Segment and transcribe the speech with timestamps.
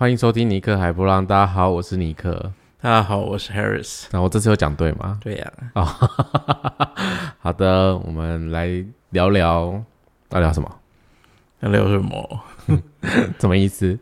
[0.00, 1.26] 欢迎收听尼克海波浪。
[1.26, 2.54] 大家好，我是尼克。
[2.80, 4.06] 大家好，我是 Harris。
[4.10, 5.20] 那我这次有讲对吗？
[5.22, 5.84] 对呀、哦，
[7.38, 9.84] 好的，我们来聊聊，
[10.30, 10.80] 要聊什么？
[11.60, 12.40] 要聊什么？
[13.38, 13.98] 什么意思？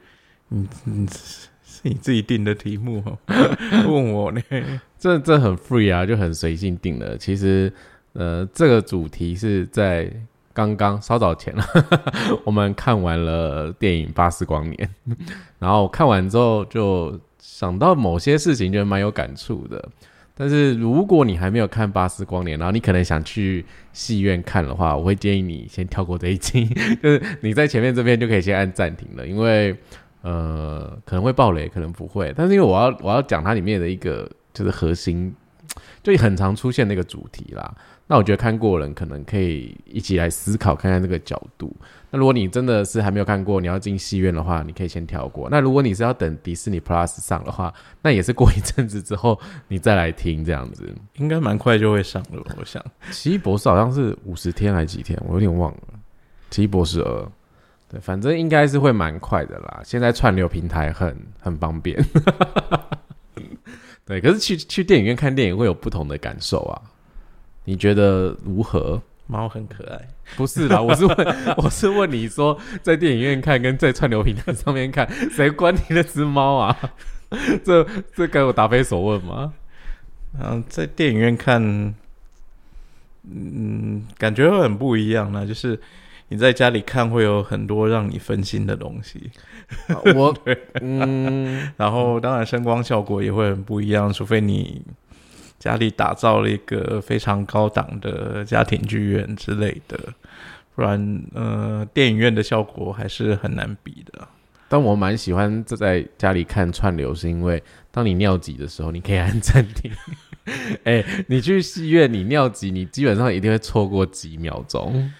[0.51, 1.49] 你你是
[1.83, 3.19] 你自己定的题目哦，
[3.91, 4.41] 问我呢？
[5.01, 7.19] 这这很 free 啊，就很随性定的。
[7.19, 7.73] 其实，
[8.13, 10.09] 呃，这个主题是在
[10.59, 11.65] 刚刚稍早前了，
[12.43, 14.91] 我们看完了电影《巴斯光年》，
[15.61, 19.89] 然后看完之后就想到某些事情，觉得蛮有感触的。
[20.35, 26.67] 但是如果你还没有看《巴斯光年》，然后你可能想去戏院看的话，我会建议你先跳过这一集，
[27.01, 29.77] 就是你在前面这边就可以先按暂停了，因为
[30.23, 32.35] 呃可能会爆雷，可能不会。
[32.37, 35.33] 但是因为我要我要讲它里面的一个就是核心，
[36.03, 37.73] 就很常出现那个主题啦。
[38.11, 41.71] 那我觉得看过的人可能可以一起来思考看看这个角度。
[42.11, 45.47] 那如果你真的是还没有看过，你要进戏院的话，你可以先跳过。
[45.51, 50.91] 那如果你是要等迪士尼 Plus 上的话，那也是过一阵子之后你再来听这样子。
[51.17, 52.83] 应该蛮快就会上了，我想。
[53.11, 55.83] 奇异博士好像是五十天还是几天，我有点忘了。
[56.49, 57.29] 奇异博士二，
[57.91, 59.83] 对，反正应该是会蛮快的啦。
[59.85, 62.03] 现在串流平台很很方便，
[64.07, 64.19] 对。
[64.19, 66.81] 可是去去电影院看电影会有不同的感受啊，
[67.69, 69.03] 你觉得如何？
[69.27, 70.01] 猫很可爱，
[70.39, 71.17] 不是啦， 我是问，
[71.59, 76.75] 我是问你说，在电影院看跟在串流平台上面看，谁管你那只猫啊？
[77.63, 79.53] 这这该我答非所问吗？
[80.41, 81.63] 嗯，在电影院看，
[83.31, 85.47] 嗯，感觉会很不一样呢。
[85.47, 85.79] 就是
[86.29, 89.31] 你在家里看，会有很多让你分心的东西。
[90.15, 90.35] 我
[90.81, 94.81] 嗯，然后当然声光效果也会很不一样，除非你
[95.59, 99.99] 家里打造了一个非常高档的家庭剧院之类的，
[100.75, 104.29] 不然呃，电影院的效果还是很难比的。
[104.71, 109.91] 但我蛮喜欢在家里看串流，是因为当你尿急的时候，你可以按暂停。
[110.85, 115.11] 哎、你去戏院，你尿急，你基本上一定会错过几秒钟。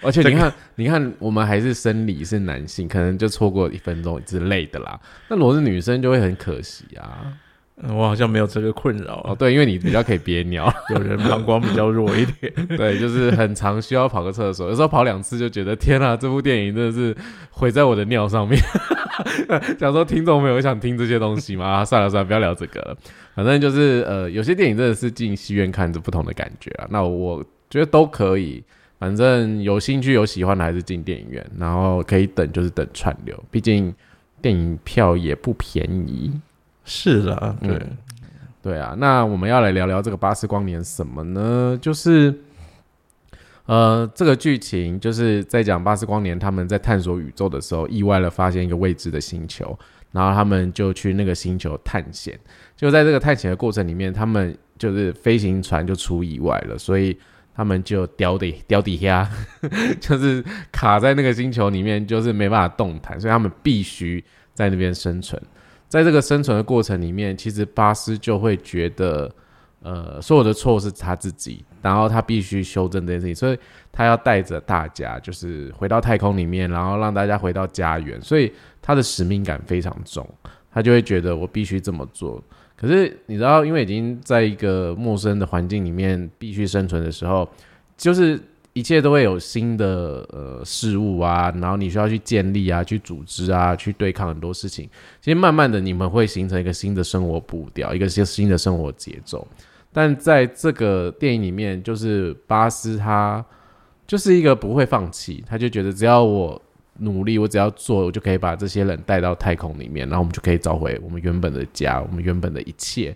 [0.00, 5.00] 而且你看，你看，我们还是生理是男性，可能就错过一分钟之类的啦。
[5.28, 7.36] 那如果是女生，就会很可惜啊。
[7.82, 12.52] 嗯我好像没有这个困扰哦，对，因为你比较可以憋尿， 有人膀胱比较弱一点。
[12.76, 17.16] 对，就是很常需要跑个厕所，有时候跑两次就觉得天啊，这部电影真的是
[17.50, 18.60] 毁在我的尿上面。
[19.78, 21.66] 想说听众朋友想听这些东西吗？
[21.66, 22.96] 啊，算了算了，不要聊这个了。
[23.34, 26.86] 反正就是呃，有些电影真的是进戏院看着不同的感觉啊。
[26.90, 28.62] 那我觉得都可以，
[28.98, 33.94] 反正有兴趣有喜欢的还是进电影院，然后可以等就是等串流，毕竟
[34.42, 36.32] 电影票也不便宜。
[36.88, 37.96] 是啦，对，嗯
[38.60, 41.78] 对啊，那我们要来聊聊这个巴斯光年什么呢？
[41.80, 42.34] 就是，
[43.66, 49.78] 呃，这个剧情就是在讲巴斯光年他们在探索宇宙的时候，意外的发现一个未知的星球，
[50.12, 52.38] 然后他们就去那个星球探险。
[52.76, 57.16] 就在这个探险的过程里面，他们就是飞行船就出意外了，所以
[57.54, 59.30] 他们就掉底掉底下，
[60.00, 64.22] 就是卡在那个星球里面，就是没办法动弹，所以他们必须
[64.52, 65.40] 在那边生存。
[65.88, 69.30] 在这个生存的过程里面，其实巴斯就会觉得，
[69.82, 73.58] 呃，所有的错是他自己，然后他必须修正这件事情，所以
[73.90, 80.28] 他要带着大家，就是回到太空里面，然后让大家回到家园，所以他的使命感非常重，
[80.70, 82.42] 他就会觉得我必须这么做。
[82.76, 87.48] 可是你知道，因为已经在一个陌生的环境里面必须生存的时候，
[87.96, 88.38] 就是
[88.78, 94.88] 一切都会有新的呃事物啊，然后你需要去建立啊，去组织啊，去对抗很多事情。
[95.20, 99.44] 其实慢慢的，你们会形成一个新的生活步调，一个新新的生活节奏。
[99.92, 103.44] 但在这个电影里面，就是巴斯他
[104.06, 106.62] 就是一个不会放弃，他就觉得只要我
[106.98, 113.12] 努力，我只要做，我就可以把这些人带到太空里面，然后我们就可以找回我们原本的家，我们原本的一切。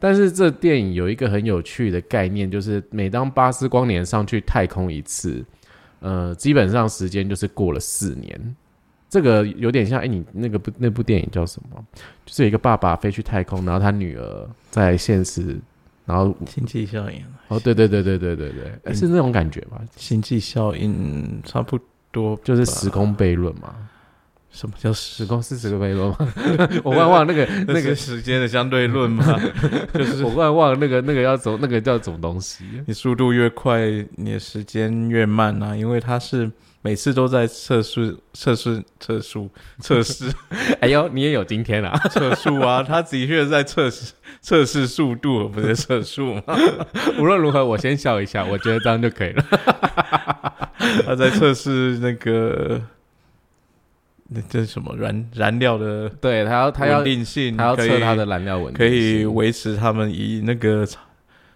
[0.00, 5.44] 但是这电影有一个很有趣的概念，就是每当巴斯光年上去太空一次，
[6.00, 8.56] 呃，基本上时间就是过了四年。
[9.10, 11.84] 这个有点像，哎、你那个部那部电影叫什么？
[12.24, 15.58] 就是有一个爸爸飞去太空，然后他女儿在现实，
[16.06, 19.82] 然后星际效应，哦，对对对对对对对，诶是那种感觉吧？
[19.96, 21.78] 星际效应差不
[22.12, 23.74] 多就是时空悖论嘛。
[24.50, 26.16] 什么叫时空是时空悖论吗？
[26.82, 29.24] 我忽然忘那个那个，时间的相对论吗？
[29.94, 32.64] 就是我忽然忘那个那个要走那个叫什么东西？
[32.86, 33.80] 你速度越快，
[34.16, 36.50] 你的时间越慢啊，因为它是
[36.82, 39.48] 每次都在测试、测试、测速、
[39.78, 40.24] 测试、
[40.80, 41.96] 哎呦，你也有今天啊！
[42.10, 46.42] 测速啊，它的确是在测试测试速度，不是测速吗。
[47.18, 49.44] 无论如何，我先笑一下，我觉得这样就可以了。
[51.06, 52.80] 他在测试那个
[54.32, 60.86] 那这是什么燃燃料的对他要他要稳定性，他要测它的燃料稳定可以维持他们以那个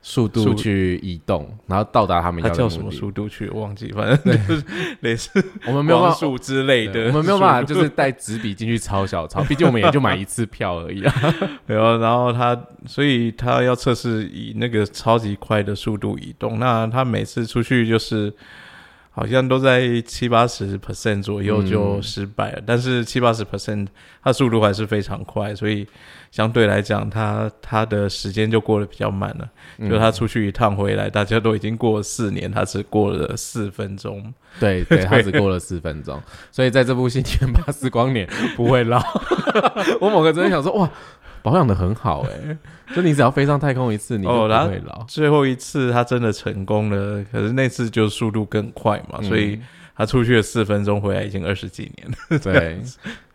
[0.02, 2.90] 速度去移动，然后到达他们它叫要的目的？
[2.90, 4.62] 什么速度去我忘记， 反正就是
[5.00, 11.14] 类似我们没有办法，之类的，我们没有办法，就是带纸笔进去抄小抄，毕竟我们也就买一次票而已啊。
[11.64, 12.54] 然后，然后他，
[12.86, 16.58] 所以他要测试以那个超级快的速度移动。
[16.58, 18.30] 那他每次出去就是
[19.14, 23.86] 好像都在七八十 percent 左右就嗯失败了，但是七八十 percent
[24.22, 25.86] 它速度还是非常快，所以
[26.32, 29.48] 相对来讲，他他的时间就过得比较慢了。
[29.88, 34.34] 就他出去一趟回来，大家都已经过了四年，他只过了四分钟。
[34.58, 36.20] 对对， 他只过了四分钟，
[36.50, 39.00] 所以在这部戏里面，巴斯光年不会老。
[40.00, 40.90] 我某个真的想说，哇，
[41.44, 42.56] 保养的很好哎、
[42.96, 45.04] 就你只要飞上太空一次，你就不会老。
[45.06, 49.60] 最后一次他真的成功了，可是那次就速度更快嘛，所以
[49.94, 52.38] 他出去了四分钟，回来已经二十几年了。
[52.38, 52.82] 对，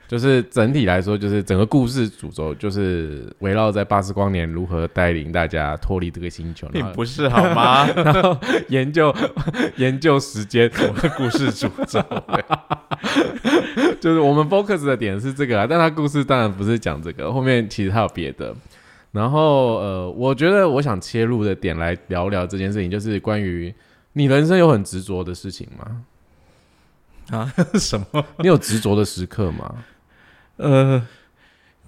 [0.09, 7.85] 就是整体来说，就是整个故事主轴就是围绕在巴斯光年如何带领大家脱离这个星球，并不是好吗？
[7.93, 8.35] 然后
[8.69, 9.15] 研究
[9.77, 12.03] 研究时间，我的故事主轴，
[14.01, 18.51] 就是我们 focus 的点是这个啊，但他故事当然不是讲这个，后面其实还有别的。
[19.11, 23.71] 然后呃，我觉得我想切入的点来聊聊这件事情，就是关于
[24.13, 26.01] 你人生有很执着的事情吗？
[27.37, 28.25] 啊， 什么？
[28.39, 29.71] 你有执着的时刻吗？
[30.59, 31.01] 呃，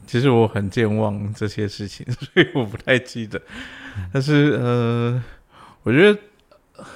[0.08, 3.42] 其实我很健忘这些事情， 所以我不太记得。
[4.14, 5.24] 但是呃，
[5.84, 6.20] 我觉得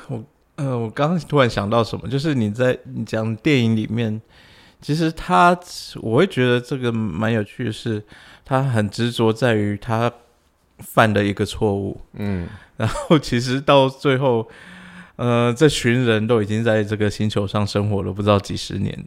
[0.07, 0.23] 我
[0.55, 4.21] 呃，我刚刚突然想到什么，就是你在你讲电影里面，
[4.81, 5.57] 其实他
[6.01, 8.01] 我会觉得这个蛮有趣的是，
[8.45, 10.11] 他很执着在于他
[10.79, 14.47] 犯的一个错误，嗯，然后其实到最后，
[15.17, 18.97] 呃，这群人都已经在这个星球上生活了，不知道几十年，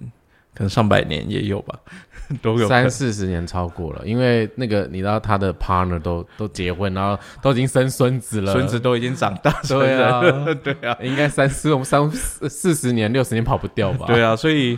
[0.58, 1.78] 可能上百年也有吧，
[2.43, 2.66] 都有。
[2.66, 2.90] 三。
[2.90, 14.06] 四十年超过了，因为那个你知道他的 partner 都都结婚，然后都已经生孙子了，孙子都已经长大成对人啊了，对啊， 应该三四我们三四四十年六十年跑不掉吧？
[14.08, 14.76] 对啊，所以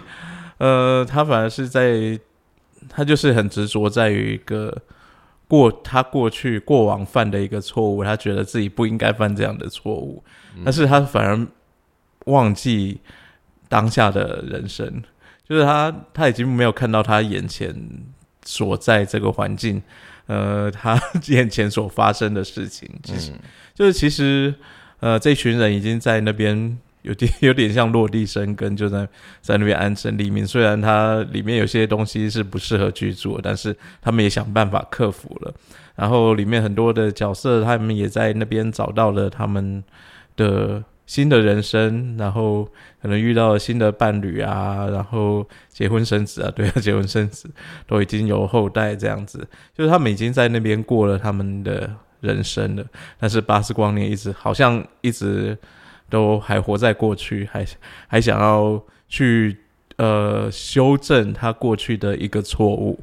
[0.58, 2.18] 呃，他反而是在，
[2.90, 4.76] 他就是很执着在于一个
[5.48, 10.22] 过他过去过往犯的一个错误，他觉得自己不应该犯这样的错误，
[10.62, 11.46] 但是他反而
[12.26, 13.00] 忘记
[13.68, 15.02] 当下的人生，
[15.50, 17.74] 就是他他已经没有看到他眼前
[18.44, 19.82] 所在这个环境，
[20.26, 23.32] 呃，他 眼前所发生的事情，其实、
[23.74, 24.54] 就是其实
[25.00, 29.08] 呃，这群人已经在那边有点 有点像落地生根，就在
[29.40, 30.46] 在那边安身立命。
[30.46, 35.52] 虽然它里面有些东西是不适合居住，但是他们也想办法克服了。
[35.96, 39.82] 然后里面很多的角色，他们也在那边找到了他们
[40.36, 42.64] 的新的人生，然后
[43.02, 47.50] 可能遇到了新的伴侣啊，然后结婚生子啊，对啊，结婚生子
[47.84, 49.44] 都已经有后代这样子，
[49.76, 51.90] 就是他们已经在那边过了他们的
[52.20, 52.84] 人生了。
[53.18, 55.58] 但是巴斯光年一直好像一直
[56.08, 57.66] 都还活在过去，还
[58.06, 59.56] 还想要去
[59.96, 63.00] 呃修正他过去的一个错误。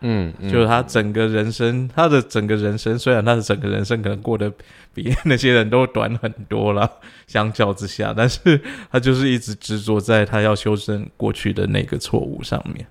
[0.00, 4.50] 嗯，就是他整个人生，他的整个人生，虽然他的整个人生可能过得
[4.94, 6.90] 比那些人都短很多了，
[7.26, 8.60] 相较之下，但是
[8.90, 12.86] 他就是一直执着在他要修正过去的那个错误上面。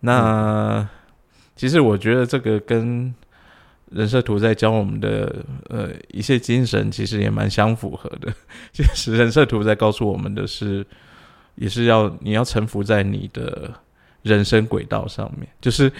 [0.00, 0.88] 那、
[1.56, 3.14] 其实我觉得这个跟
[3.90, 8.32] 人设图在教我们的呃一些精神，其实也蛮相符合的。
[8.72, 10.84] 其实人设图在告诉我们的是，
[11.54, 13.70] 也是要你要臣服在你的
[14.22, 15.90] 人生轨道上面，就是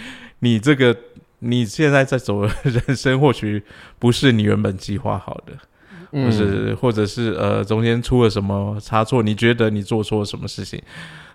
[0.45, 0.95] 你这个
[1.39, 3.61] 你现在在走的人生，或许
[3.97, 5.53] 不是你原本计划好的，
[6.11, 10.79] 嗯或是或者是呃中间出了什么差错，你觉得你做错了什么事情，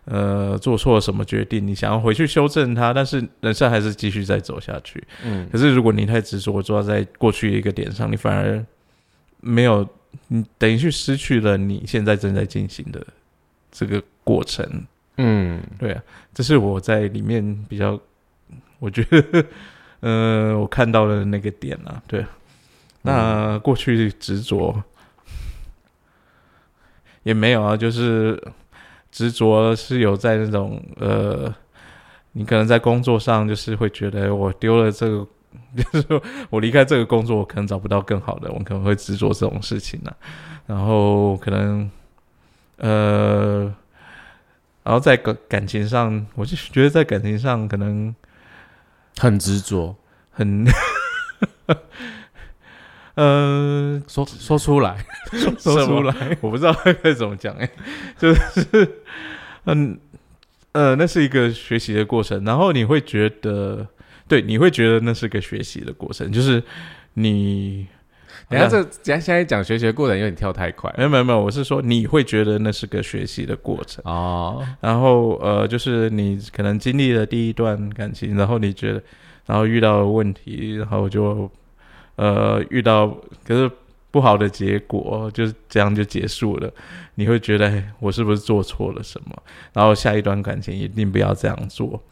[0.05, 5.03] 呃做错了什么决定，你想要回去修正它，但是人生还是继续再走下去。
[5.25, 8.65] 嗯可是如果你太执着抓在过去的一个点上，你反而
[9.41, 9.87] 没有，
[10.29, 13.05] 你等于去失去了你现在正在进行的
[13.73, 14.65] 这个过程。
[15.23, 16.03] 嗯对啊，
[16.33, 18.01] 这是我在里面比较，
[18.81, 19.47] 我觉得，
[20.01, 22.27] 呃，我看到了那个点啊，对。
[23.03, 24.83] 那过去执着
[27.23, 28.43] 也没有啊，就是
[29.11, 31.55] 执着是有在那种呃，
[32.33, 35.27] 你可能在工作上就是会觉得我丢了这个，
[35.77, 40.13] 就是说我离开这个工作，我可能找不到更好的，我可能会执着这种事情呢、
[40.67, 41.91] 然后可能
[42.77, 43.63] 呃，
[44.83, 48.15] 然后在感感情上，我就觉得在感情上可能
[49.21, 49.95] 很执着，
[50.31, 50.65] 很，
[53.17, 55.05] 呃，说说出来，
[55.59, 57.55] 说出来， 我不知道该怎么讲。
[57.57, 57.71] 哎、
[58.17, 59.03] 就是
[59.65, 60.01] 嗯，
[60.73, 63.87] 呃，那是一个学习的过程，然后你会觉得，
[64.27, 66.63] 对，你会觉得那是个学习的过程，就是
[67.13, 67.87] 你，
[68.51, 79.03] 等下这现现在讲学习的过程有点跳太快没有没有没有，我是说你会觉得那是个学习的过程，哦，然后呃，就是你可能经历了第一段感情，然后你觉得，
[79.47, 81.49] 然后遇到了问题，然后就
[82.17, 83.07] 呃遇到
[83.47, 83.71] 可是
[84.11, 86.69] 不好的结果，就是这样就结束了。
[87.15, 89.43] 你会觉得我是不是做错了什么？
[89.73, 92.03] 然后下一段感情一定不要这样做。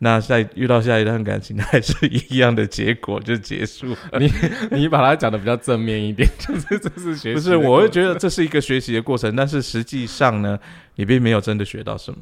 [0.00, 4.30] 那下遇到下一段感情还是一样的结果就结束 你。
[4.70, 10.58] 你把它讲的比较正面一点， 就是这是学习不是，我会觉得这是一个学习的过程，但是实际上呢，
[10.94, 12.20] 你并没有真的学到什么，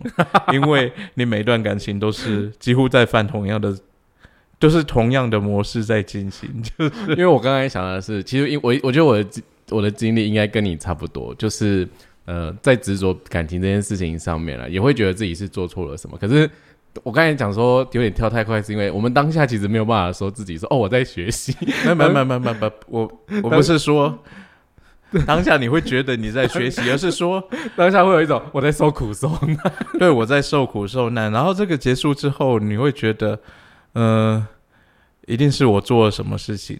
[0.52, 3.76] 因为你每一段感情都是几乎在犯同样的，
[4.58, 11.86] 就是同样的模式在进行，就是因为我刚才想的是，其实因我我觉得我的经我的经历应该跟你差不多，就是
[12.24, 16.16] 呃，在执着感情这件事情上面了，也会觉得自己是做错了什么。
[16.16, 16.48] 可是
[17.04, 23.10] 我刚才讲说有点跳太快，是因为我们当下其实没有办法说自己说哦我在学习，没没没没没没，我
[23.42, 24.18] 我不是说
[25.26, 27.42] 当下你会觉得你在学习，而是说
[27.76, 29.72] 当下会有一种我在受苦受难。
[29.98, 33.38] 对我在受苦受难，然后这个结束之后，你会觉得，
[33.92, 34.46] 呃，
[35.26, 36.78] 一定是我做了什么事情。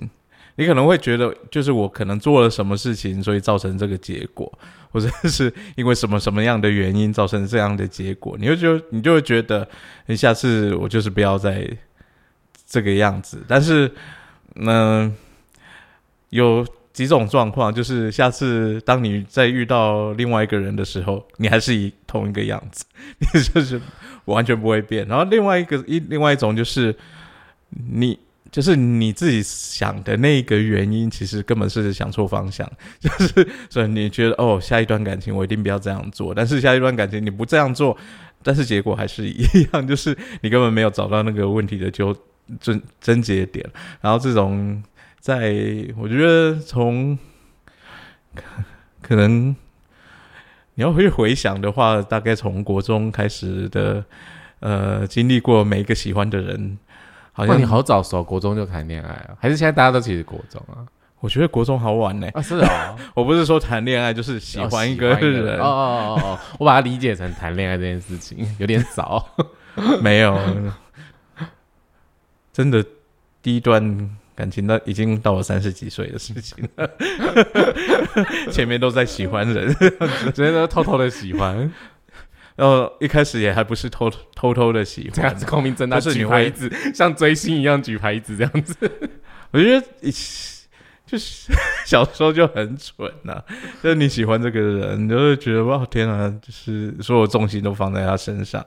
[0.59, 4.51] 你可能会觉得，就是我可能做了什么事情，所以造成这个结果，
[4.97, 8.35] 或者是因为什么什么样的原因造成这样的结果。
[8.41, 9.69] 你就就你就会觉得，
[10.07, 11.69] 你下次我就是不要再
[12.67, 13.45] 这个样子。
[13.47, 13.93] 但是，
[14.55, 15.15] 嗯、
[16.31, 22.87] 有几种状况，就是下次当你再遇到另外一个人的时候，你还是以同一个样子，
[23.21, 23.79] 你就是
[24.25, 25.07] 完全不会变。
[25.07, 26.97] 然后另外一个一另外一种就是
[27.69, 28.19] 你。
[28.51, 32.71] 就是你自己想的那个原因，其实根本是想错方向。
[33.01, 37.97] 就是所以你觉得哦，下一段感情我一定不要这样做，但是下一段感情你不这样做，
[38.43, 42.17] 但是结果还是一样，就是你根本没有找到那个问题的纠
[42.61, 43.65] 症症结点。
[44.01, 44.83] 然后这种，
[45.21, 45.55] 在
[45.99, 47.19] 我觉得从
[49.03, 49.55] 可能
[50.75, 54.05] 你要去回想的话，大概从国中开始的，
[54.61, 56.79] 呃，经历过每一个喜欢的人。
[57.37, 59.37] 好像你好早熟，国中就谈恋爱啊？
[59.39, 60.81] 还是现在大家都其实国中啊？
[61.21, 69.23] 我觉得国中好晚呢、啊，是哦， 我不是说谈恋爱，就是喜欢一个人，哦哦哦哦，我把它理解成谈恋爱这件事情 有点早。
[70.01, 70.39] 没有，
[72.55, 72.83] 真的
[73.43, 76.91] 第一段感情到已经到了三十几岁的事情了，
[78.51, 79.75] 前面都在喜欢人，
[80.33, 81.71] 直接都偷偷的喜欢，
[82.57, 88.75] 然后一开始也还不是偷偷偷的喜欢这样，子光明正大举牌子，像追星一样举牌子这样子。
[89.53, 90.11] 我觉得以
[91.07, 91.53] 就是
[91.85, 93.41] 小时候就很蠢呐、
[93.81, 98.65] 就是你喜欢这个人，你就会觉得哇天啊，就是所有重心都放在他身上。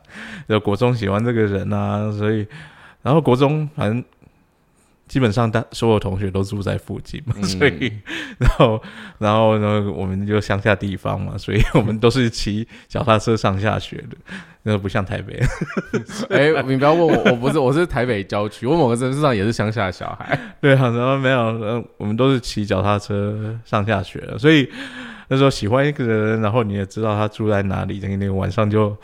[0.47, 2.47] 就国中喜欢这个人啊，所以
[3.01, 4.01] 然后国中反正
[5.09, 7.91] 基本上大所有同学都住在附近嘛，嗯所以
[8.39, 8.81] 然后
[9.17, 14.15] 然后呢，我们就乡下地方嘛， 所以我们都是骑脚踏车上下学的，
[14.63, 15.37] 那不像台北。
[16.29, 20.39] 哎、你不要问我，我不是，我是台北郊区，我某个城市上也是乡下小孩。
[20.61, 24.69] 对啊，然后没有，呃，我们都是骑脚踏车上下学的，所以
[25.27, 28.95] 那时候喜欢一个人，然后你也知道他住在哪里，那个晚上就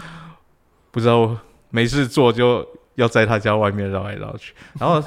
[0.92, 1.36] 不知道
[1.72, 2.64] 没事做，就
[2.96, 5.04] 要在他家外面绕来绕去，然后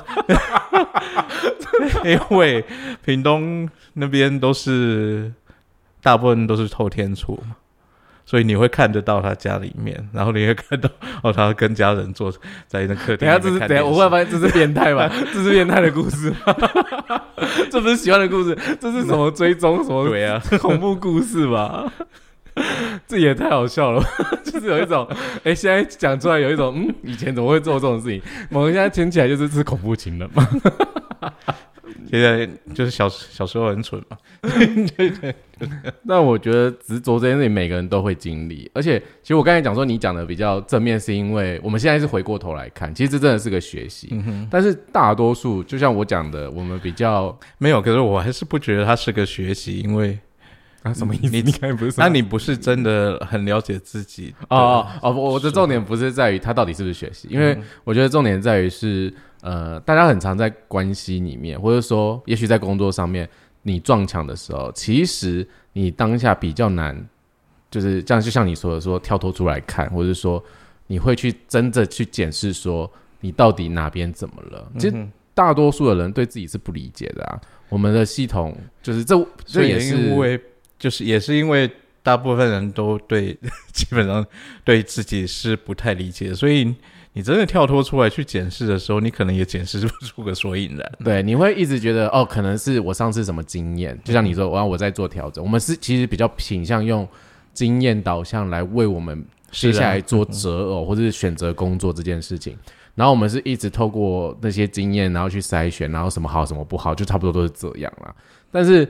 [2.04, 2.64] 因为
[3.04, 5.32] 屏东那边都是
[6.02, 7.56] 大部分都是透天厝嘛。
[8.24, 10.90] 所以你会看得到他家里面，然后你会看到
[11.22, 12.30] 哦，他跟家人坐
[12.66, 15.10] 在那客厅等下，这是等一下，我会发现这是变态吧？
[15.32, 16.54] 这是变态的故事吗？
[17.72, 21.90] 这不是喜欢的故事，这是什么追踪什么对啊，恐怖故事吧？
[23.06, 24.02] 这也太好笑了，
[24.44, 25.06] 就是有一种，
[25.44, 28.20] 哎、现在讲出来有一种，嗯，以前怎么会做这种事情？
[28.50, 30.48] 我们现在听起来就是是恐怖情人嘛？
[32.10, 34.16] 现在就是小小时候很蠢嘛，
[34.96, 35.34] 对对
[36.06, 38.70] 但我觉得执着这件事情，每个人都会经历。
[38.72, 44.08] 而且，其实我刚才讲说，你讲的比较正面，是因为我们现在是回过头来看，其实这真的是个学习。
[44.12, 50.18] 嗯，但是大多数，就像我讲的，我们比较没有，可是我还是不觉得它是个学习，因为
[50.82, 51.28] 啊，什么意思？
[51.30, 63.28] 你你不是那你不是真的很了解自己的哦哦哦，我的重点不是在于他到底是不是学习，因为我觉得重点在于是呃，大家很常在关系里面，或者说也许在工作上面，
[63.62, 67.08] 你撞墙的时候，其实你当下比较难，
[67.70, 70.42] 就是这样，就像你说的说跳脱出来看，或者说
[70.86, 74.70] 你会去真的去检视说你到底哪边怎么了。
[74.78, 80.40] 其实大多数的人对自己是不理解的啊，我们的系统就是这这也是因为
[80.78, 81.70] 就是也是因为
[82.02, 83.36] 大部分人都对
[83.72, 84.24] 基本上
[84.64, 86.74] 对自己是不太理解，所以
[87.12, 90.92] 你真的跳脱出来去检视的时候，你可能也检视不出个所以然。
[91.04, 95.42] 对，你会一直觉得哦，可能是我上次什么经验，就像你说，然后我在做调整。
[95.42, 97.06] 我们是其实比较倾向用
[97.52, 102.56] 经验导向来为我们接下来做择偶或者是选择工作这件事情。
[102.94, 108.14] 然后我们是一直透过那些经验，然后去筛选，然后什么好什么不好，就差不多都是这样啦。
[108.50, 108.88] 但是，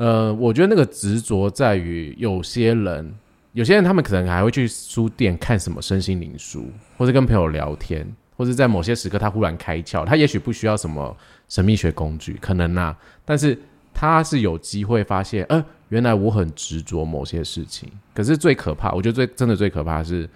[0.00, 3.14] 呃，我觉得那个执着在于有些人，
[3.52, 11.14] 有些人他们可能还会去书店看什么身心灵书，或者跟朋友聊天，或者在某些时刻他忽然开窍，他也许不需要什么
[11.50, 13.58] 神秘学工具，可能呐，但是
[13.92, 17.86] 他是有机会发现，呃，原来我很执着某些事情。
[18.14, 20.26] 可是最可怕，我觉得最真的最可怕的是，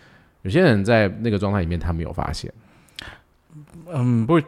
[0.43, 2.53] 有些人在那个状态里面，他没有发现。
[3.91, 4.39] 嗯，不，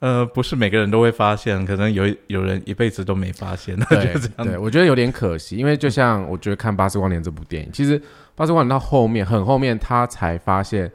[0.00, 4.14] 呃，不是每个人都会发现，可能有有人一辈子都没发现，对，
[4.44, 7.98] 对我觉得有点可惜，因为就像我觉得看《八十光年》这部电影，其实
[8.34, 10.90] 《八十光年》到后面很后面，他才发现，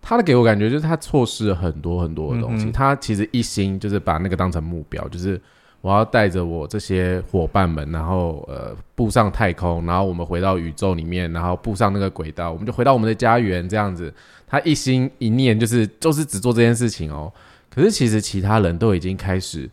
[0.00, 5.40] 他的给我感觉就是他错失了很多很多的东西，他其实一心就是把那个当成目标，就是。
[5.80, 14.14] 我要带着我这些伙伴们，然后呃，步上太空，然后我们回到宇宙里面，然后步上那个轨道，我们就回到我们的家园，这样子。
[14.46, 17.32] 他一心一念就是就是只做这件事情哦。
[17.74, 19.68] 可是其实其他人都已经开始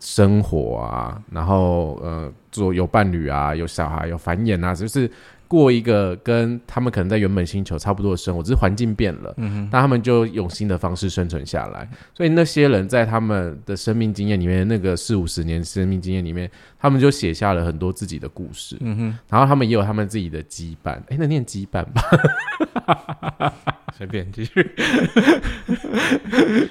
[0.00, 5.10] 生活啊，然后呃，做有伴侣啊，有小孩，有繁衍啊，就是。
[5.52, 11.86] 过一个跟他们可能在原本星球差不多的生活，只是环境变了，嗯那他们就用新的方式生存下来。
[12.14, 19.18] 所以那些人在他们的生命经验里面，那个四五十年生命经验里面，他们就写下了很多自己的故事，嗯哼。
[19.28, 23.52] 然后他们也有他们自己的羁绊，哎，那念羁绊吧，
[23.92, 24.52] 随便继续，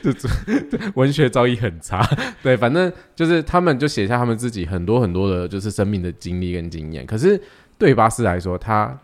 [0.01, 0.11] 就
[0.95, 2.03] 文学造诣很差，
[2.41, 7.39] 对，反正就是他们就写下他们自己很多很多的，就是生命的经历跟经验，可是。
[7.81, 8.95] 对巴斯来说，他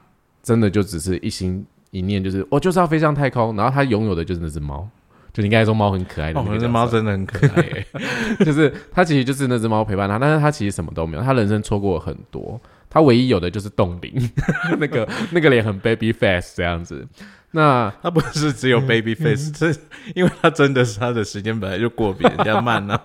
[0.43, 3.55] 真的就只是一心一念，就是我就是要飞上太空。
[3.55, 4.87] 然后他拥有的就是那只猫，
[5.33, 7.65] 就你刚才说猫很可爱的那只猫，真的很可爱。
[8.45, 14.13] 就是他其实就是那只猫陪伴他，但是他其实什么都没有，他人生错过很多，他唯一有的就是冻龄，
[14.77, 17.03] 那个那个脸很 baby face 这样子。
[17.51, 19.73] 那他不是只有 baby face，这
[20.13, 22.99] 因为他真的是他的时间本来就过比人家慢呢，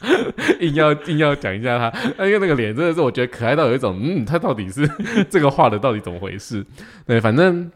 [0.60, 4.88] 硬要硬要讲一下他，因为那个脸真的是我觉得可爱到有一种，嗯，他到底是
[5.30, 6.64] 这个画的到底怎么回事？
[7.06, 7.70] 对，反正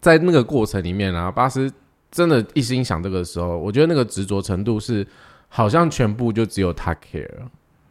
[0.00, 1.70] 在那个过程里面啊，巴斯
[2.10, 5.06] 真的一心想这个时候，我觉得那个执着程度是
[5.48, 7.28] 好像全部就只有他 care。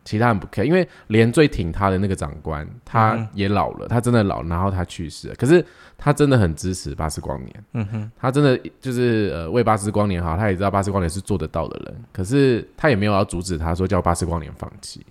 [0.10, 5.36] 其他人不 care，因为连最挺他的那个长官，他也老了，他真的老，然后他去世了。
[5.36, 5.64] 可是
[6.00, 15.06] 他真的很支持巴斯光年，嗯哼，他真的就是呃为巴斯光年好，他也知道巴斯光年是做得到的人，可是他也没有要阻止他说叫巴斯光年放弃，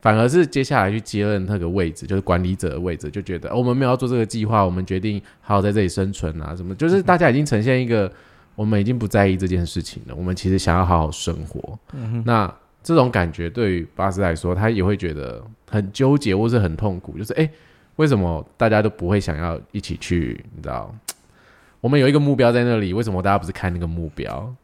[0.00, 8.08] 反而是接下来去接任那个位置，就是管理者的位置，就觉得我们没有要做这个计划，我们决定好好在这里生存啊，什么，就是大家已经呈现一个
[8.54, 12.54] 我们已经不在意这件事情了，我们其实想要好好生活，嗯哼，那。
[12.86, 17.18] 这种感觉对于巴斯来说，他也会觉得很纠结，或是很痛苦。
[17.18, 17.50] 就是哎，
[17.96, 20.40] 为什么大家都不会想要一起去？
[20.54, 20.94] 你知道，
[21.82, 24.54] 我们有一个目标在那里，为什么大家不是看那个目标？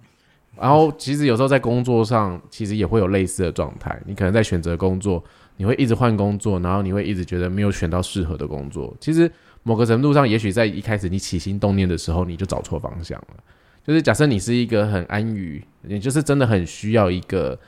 [0.56, 4.00] 然后其实有时候在工作上，其实也会有类似的状态。
[4.06, 5.20] 你可能在选择工作，
[5.56, 8.96] 你会一直换工作，然后你会一直觉得没有选到适合的工作。
[9.00, 9.28] 其实
[9.64, 13.42] 某个程度上，也许在一开始你起心动念的时候，你就找错方向了。
[13.84, 17.58] 就是假设你是一个很安于，你就是真的很需要一个。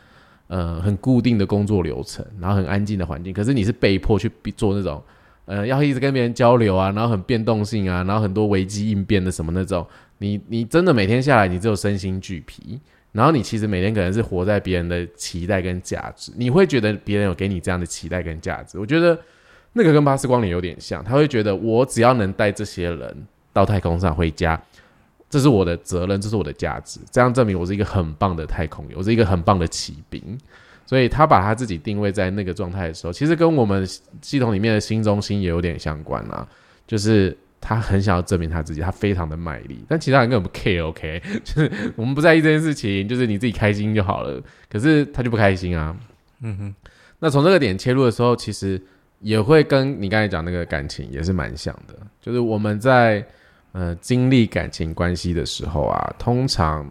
[0.47, 5.03] 呃，很固定的工作流程，然后很安静的环境，可是你是被迫去做那种，
[5.47, 9.87] 呃，要一直跟别人交流啊，然后很变动性啊，然后很多危机应变的什么那种，
[10.19, 12.79] 你你真的每天下来，你只有身心俱疲，
[13.13, 19.19] 然后你其实每天可能是活在别人的期待跟价值，你会觉得别人有给你这样的期待跟价值，我觉得
[19.73, 24.61] 那个跟巴斯光年有点像，他会觉得我只要能带这些人到太空上回家。
[25.35, 30.23] 这是我的责任，这是我的价值，这样证明我是一个很棒的太空人，我是一个很棒的骑兵。
[30.87, 33.85] 所以他把他自己定位在那个状态的时候，其实跟我们
[34.23, 36.47] 系统里面的新中心也有点相关啊。
[36.87, 41.21] 就是他很想要证明他自己，他非常的卖力，但其他人根本不 care，OK？
[41.43, 44.41] 就是 我们不在意这件事情，就是你自己开心就好了。
[44.71, 45.97] 可是他就不开心啊。
[46.43, 46.75] 嗯哼。
[47.19, 48.81] 那从这个点切入的时候，其实
[49.19, 53.27] 也会跟你刚才讲那个感情也是蛮像的，就是我们在。
[53.75, 56.89] 呃，经历感情关系的时候啊，通常，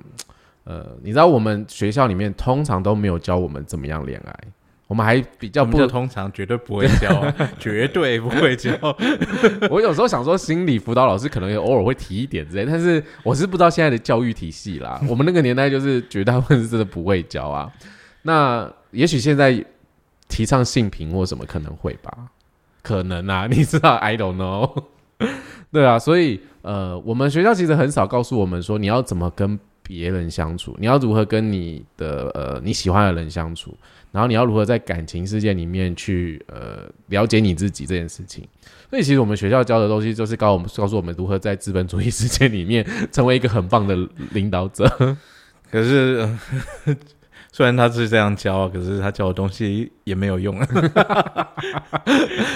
[0.66, 4.36] 呃，你知道我们学校里面通常都没有教我们怎么样恋爱，
[4.88, 8.70] 我们还比较不通常绝对不会教， 绝对不会教。
[9.72, 15.02] 我有时候想说，心理辅导老师可能也偶尔会提一点之类，但是我是不知道现在的教育体系啦。
[15.08, 17.72] 我们那个年代就是绝大部分是真的不会教啊。
[18.24, 19.64] 那也许现在
[20.28, 22.12] 提倡性平或什么可能会吧。
[22.82, 24.84] 可能啊，你知道？I don't know。
[25.72, 33.78] 对啊，所以呃，我们学校其实很少告诉我们说你要怎么跟别人相处，你要如何跟你的呃你喜欢的人相处，
[34.12, 38.48] 然后你要如何在感情世界里面去呃了解你自己这件事情。
[38.90, 43.96] 所以其实我们学校教的东西就是告我们告诉我们如何在资本主义世界里面成为一个很棒的
[44.32, 44.88] 领导者。
[45.70, 46.28] 可是。
[47.56, 50.60] 虽然他是这样教，可是他教的东西也没有用，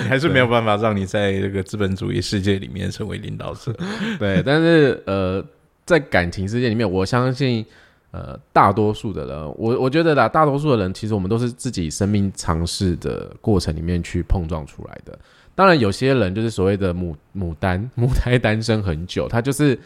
[0.10, 3.71] 还是没有办法让你在这个资本主义世界里面成为领导者。
[4.17, 5.45] 对， 但是呃，
[5.86, 7.63] 在感情世界里面，我相信
[8.10, 15.15] 呃，大多数的人，我我觉得啦，大多数的人其实我们都是自己生命尝试的过程里面去碰撞出来的。
[15.53, 19.79] 当然，有些人就是所谓的母母单母胎单身很久，他就是。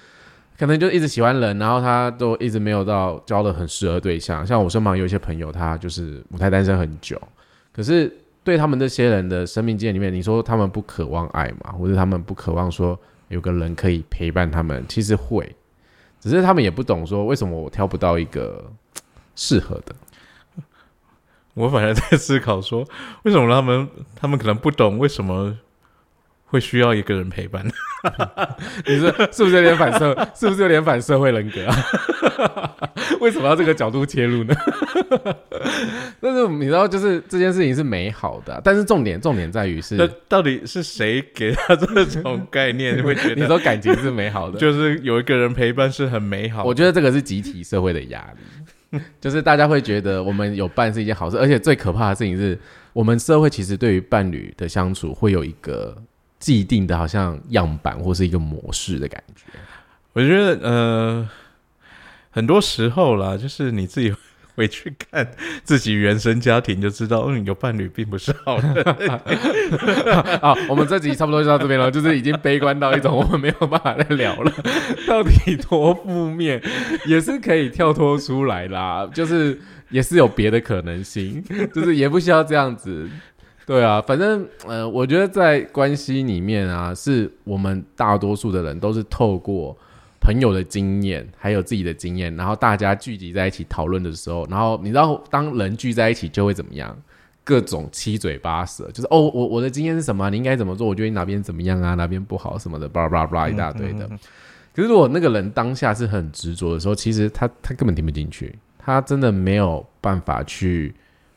[0.61, 4.45] 可能就一直喜欢人，然后他都一直没有到交的很适合对象。
[4.45, 7.19] 像我身旁有一些朋友，他就是母胎单身很久，
[7.73, 12.95] 可是对他们这些人的生命经验里面，你说他们不渴望爱嘛，或者他们不渴望说
[13.29, 14.85] 有个人可以陪伴他们？
[14.87, 15.51] 其实会，
[16.19, 18.63] 只是他们也不懂说为什么我挑不到一个
[19.35, 19.95] 适合的。
[21.55, 22.87] 我反而在思考说，
[23.23, 25.57] 为什么他们他们可能不懂为什么。
[26.51, 27.65] 会需要一个人陪伴，
[28.85, 30.13] 你是是不是有点反社？
[30.35, 31.75] 是不是有点反社会人格啊？
[33.21, 34.53] 为什么要这个角度切入呢？
[36.19, 43.01] 但是你知道，就是这件事情是美好的，但是重点重点在于是，到底是谁给他这种概念？
[43.01, 46.65] 会觉得你说感情是美好的，就是有一个人陪伴是很美好。
[46.65, 48.27] 我觉得这个是集体社会的压
[48.91, 52.59] 力，就是大家会觉得我们有伴是一件好事，而且最可怕的事情是
[52.91, 55.95] 我们社会其实对于伴侣的相处会有一个。
[56.41, 59.43] 既定的好像样板或是一个模式的感觉，
[60.13, 61.29] 我觉得呃，
[62.31, 64.11] 很多时候啦，就是你自己
[64.55, 65.31] 回去看
[65.63, 68.83] 自己原生家庭，就知道嗯，有伴侣并不是好的。
[70.41, 74.51] 好，我们这集差不多就到这边了，就是已经悲观到一种我们没有办法再聊了。
[75.07, 76.61] 到底多负面
[77.05, 79.57] 也是可以跳脱出来啦，就是
[79.89, 83.07] 也是有别的可能性，就是也不需要这样子。
[83.71, 89.73] 对啊，反正呃，我觉得在关系里面啊，是我们大多数的人都是透过
[90.19, 96.93] 朋友的经验，还有自己的经验，然后大家聚集在一起讨论的时候，然后你知道，当人聚在一起就会怎么样？
[97.45, 100.29] 各种七嘴八舌，就是哦，我我的经验是什么？
[100.29, 100.85] 你应该怎么做？
[100.85, 101.93] 我觉得你哪边怎么样啊？
[101.93, 104.05] 哪边不好什么的，巴拉巴拉巴拉一大堆的。
[104.75, 110.93] 可是如果那个人当下是很执着的时候，其实他他根本听不进去，他真的没有办法去。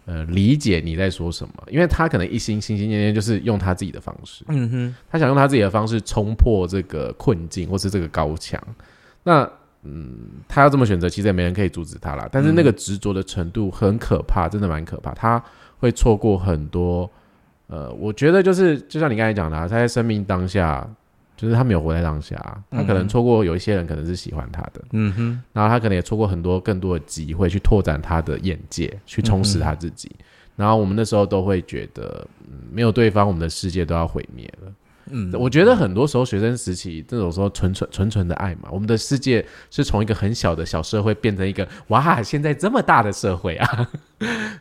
[0.06, 8.62] 呃，理解你在说什么，因为他可能一心心心念念就是用他自己的方式，嗯哼，他想用他自己的方式冲破这个困境或是这个高墙。
[9.22, 9.50] 那，
[9.82, 12.28] 嗯，他要这么选择，其实也没人可以阻止他啦。
[12.30, 15.12] 但是那个执着的程度很可怕，真的蛮可怕。
[15.12, 15.42] 他
[15.78, 17.10] 会错过很多，
[17.68, 20.86] 呃，我觉得就是就像你刚才讲的，他在生命当下。
[21.36, 22.36] 就是他没有活在当下，
[22.70, 30.10] 他可能错过有一些人可能是喜欢他的，嗯哼，然后他可能也错过很多更多的机会去拓展他的眼界，去充实他自己。
[30.56, 32.24] 然后我们那时候都会觉得，
[32.70, 34.72] 没有对方，我们的世界都要毁灭了。
[35.10, 43.90] 嗯，我觉得很多时候学生时期这种时候纯纯纯纯的爱嘛，我们的世界是从一个很小的小社会变成一个哇，现在这么大的社会啊，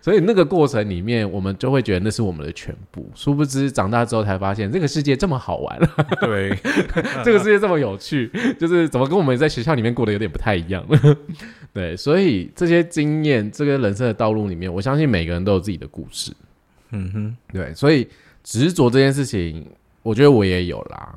[0.01, 3.09] 所以那个过程里面，我们就会觉得那是我们的全部。
[3.15, 5.79] 殊不知长大之后才发现，这个世界这么好玩，
[6.21, 6.57] 对，
[7.23, 10.85] 这个世界这么有趣，就是怎么跟我们在学校里面过得有点不太一样。
[11.73, 16.31] 对，所以这些经验，这个人生的道路里面，我相信每个人都有自己的故事。
[16.91, 18.07] 嗯哼，对，所以
[18.43, 19.65] 执着这件事情。
[20.03, 21.15] 我觉得我也有啦，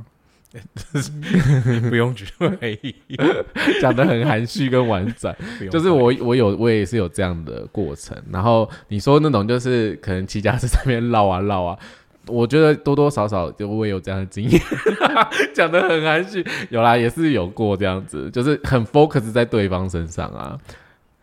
[1.89, 2.25] 不用举
[2.61, 2.95] 例，
[3.81, 5.35] 讲的很含蓄跟婉转，
[5.71, 8.17] 就是我我有我也是有这样的过程。
[8.31, 11.79] 然后你说那种就是可能骑家车在那边绕啊绕啊，
[12.27, 14.61] 我觉得多多少少就我也有这样的经验，
[15.55, 20.59] 讲的很含蓄，有啦也是有过这样子，就是很 focus 在对方身上啊，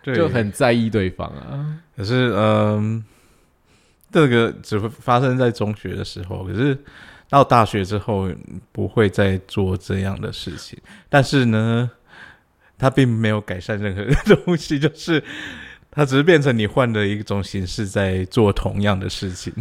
[0.04, 1.78] 就很在意对方啊。
[1.96, 3.04] 可是嗯，
[4.12, 6.78] 这个只会发生在中学的时候，可是。
[7.34, 8.30] 到大学之后
[8.72, 10.78] 不会再做这样的事情，
[11.10, 11.89] 但是呢，
[12.78, 15.24] 它并没有改善任何东西，就是
[15.89, 19.52] 它只是变成你换的一种形式在做同样的事情。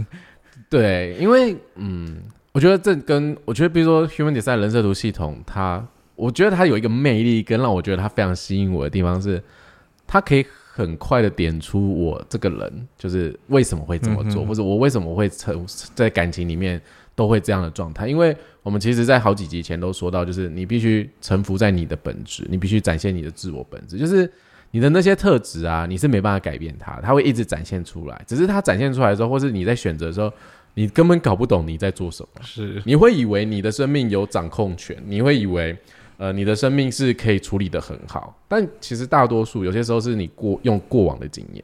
[0.69, 2.19] 对，因为嗯，
[2.53, 5.83] 我觉得这跟我觉得，比如说 Human Design 人设图系统，它
[6.15, 9.43] 我觉得它有一个魅力，跟让我觉得它非常吸引我的地方是，
[10.07, 16.79] 它可以很快的点出我这个人就是为什么会这么做，或者我为什么会成在感情里面。
[17.15, 24.31] 都会这样的状态，因为我们其实，在好几集前都说到，就是你必须臣服在你的本质，你必须展现你的自我本质，就是
[24.71, 28.23] 你的那些特质啊，你是没办法改变它，它会一直展现出来。
[28.27, 30.33] 只是它展现出来的时候，或是你在选择的时候，
[30.75, 32.43] 你根本搞不懂你在做什么。
[32.43, 35.77] 是你会以为你的生命有掌控权，你会以为
[36.17, 41.63] 呃你的生命是可以处理的很好，但其实大多数有些时候是你过用过往的经验。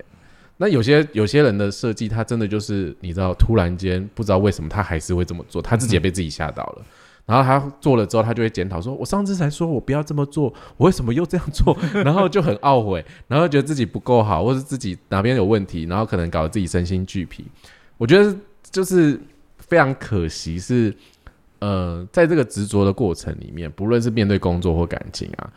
[0.61, 6.85] 那有些有些人的设计，他真的就是你知道，突然间不知道为什么他还是会这么做，他自己也被自己吓到了。
[7.25, 17.45] 然后他做了之后，他就会检讨说：“我上次才说我不要这么做，我为什么又这样做？” 然后就很懊悔，然后觉得自己不够好，或是自己哪边有问题，然后可能搞得自己身心俱疲。
[17.99, 18.35] 我觉得
[18.71, 19.21] 就是
[19.59, 20.93] 非常可惜，是
[21.59, 25.53] 呃，在这个执着的过程里面，不论是面对工作或感情啊，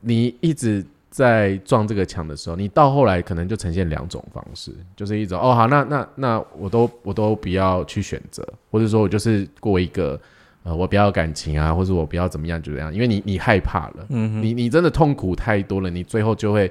[0.00, 0.84] 你一直
[1.16, 10.20] 在撞这个墙的时候，你到后来可能就呈现两种方式，就是一种哦好，那那那我都我都不要去选择，或者说我就是过一个。
[10.62, 16.68] 呃，我不要感情啊，或者我不要怎么样就这样，因为你你害怕了，嗯，你你真的痛苦太多了，你最后就会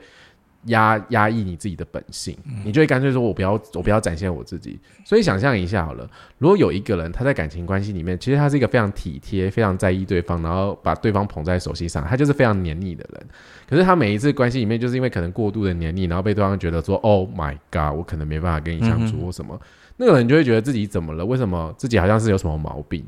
[0.66, 4.80] 压压抑你自己的本性，你就会干脆说我不要我不要展现我自己。
[5.04, 13.28] 所以想象一下好了，如果有一个人他在感情关系里面，其实他是一个非常体贴、非常在意对方，然后把对方捧在手心上，他就是非常黏腻的人。
[13.70, 19.60] 可是他每一次关系里面，就是因为可能过度的黏腻，然后被对方觉得说 “Oh my God”，我可能没办法跟你相处或什么，
[19.98, 21.26] 那个人就会觉得自己怎么了？
[21.26, 23.06] 为什么自己好像是有什么毛病？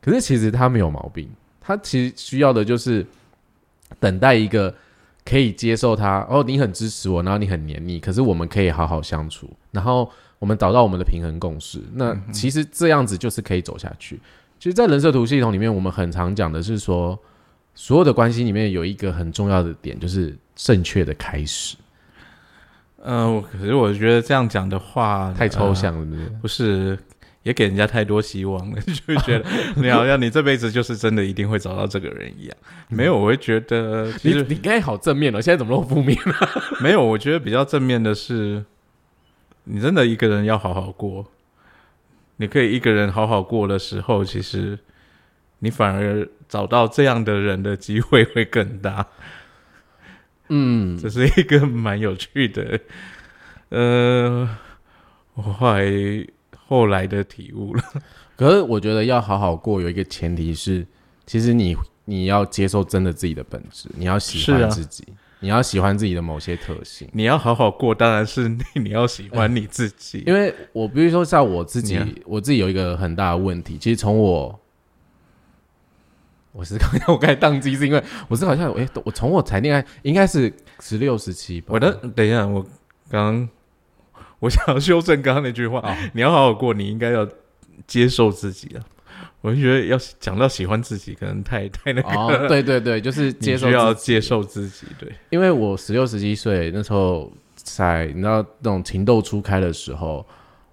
[0.00, 3.06] 可是其实他没有毛病，他其实需要的就是
[4.00, 4.74] 等待一个
[5.24, 11.80] 可以接受他哦，你很支持我，然后你很黏腻，可是我们可以好好相处，然后我们找到我们的平衡共识。
[11.94, 14.20] 那其实这样子就是可以走下去。
[14.58, 17.18] 其实，在人设图系统里面，我们很常讲的是说，
[17.74, 21.76] 所有的关系里面有一个很重要的点，就是正确的开始。
[23.04, 26.98] 嗯，可是我觉得这样讲的话太抽象了，不是？
[27.42, 29.44] 也给人家太多希望了， 就觉得
[29.76, 32.56] 你好像你这辈子就是真的一定会找到这个人一样。
[32.88, 36.34] 没有，我会觉得你你刚才好正面了，现在怎么那么负面了？
[36.80, 38.64] 没有，我觉得比较正面的是，
[39.64, 41.32] 你真的一个人要好好过。
[42.36, 44.78] 你可以一个人好好过的时候，其实
[45.58, 49.06] 你反而找到这样的人的机会会更大。
[50.48, 52.78] 嗯，这是一个蛮有趣的。
[53.70, 54.48] 呃，
[55.34, 55.84] 我后来。
[56.72, 57.82] 后来的体悟了，
[58.34, 60.86] 可是我觉得要好好过，有一个前提是，
[61.26, 65.04] 其实你你要接受真的自己的本质，你要喜欢自己，
[65.40, 70.24] 你要喜欢自己的某些特性，你要好好过，当然是你 要喜欢你自己。
[70.26, 74.58] 因为我比如说像我自己，我自己有一个很大的问题，其实从我，
[76.52, 82.64] 我是刚才我刚才宕机，是因为我是好像哎，我从我才恋爱应该是十六十七吧，我的等一下，我
[83.10, 83.46] 刚。
[84.42, 87.26] 我想要修正刚刚那句话，你要好好过，你应该要
[87.86, 88.82] 接受自己啊！
[89.40, 92.48] 我就觉得要讲到喜欢自己，可能太太那个。
[92.48, 94.84] 对对对，就是接受要接受自己。
[94.98, 100.26] 对，因为我十六十七岁那时候，在你知道那种情窦初开的时候，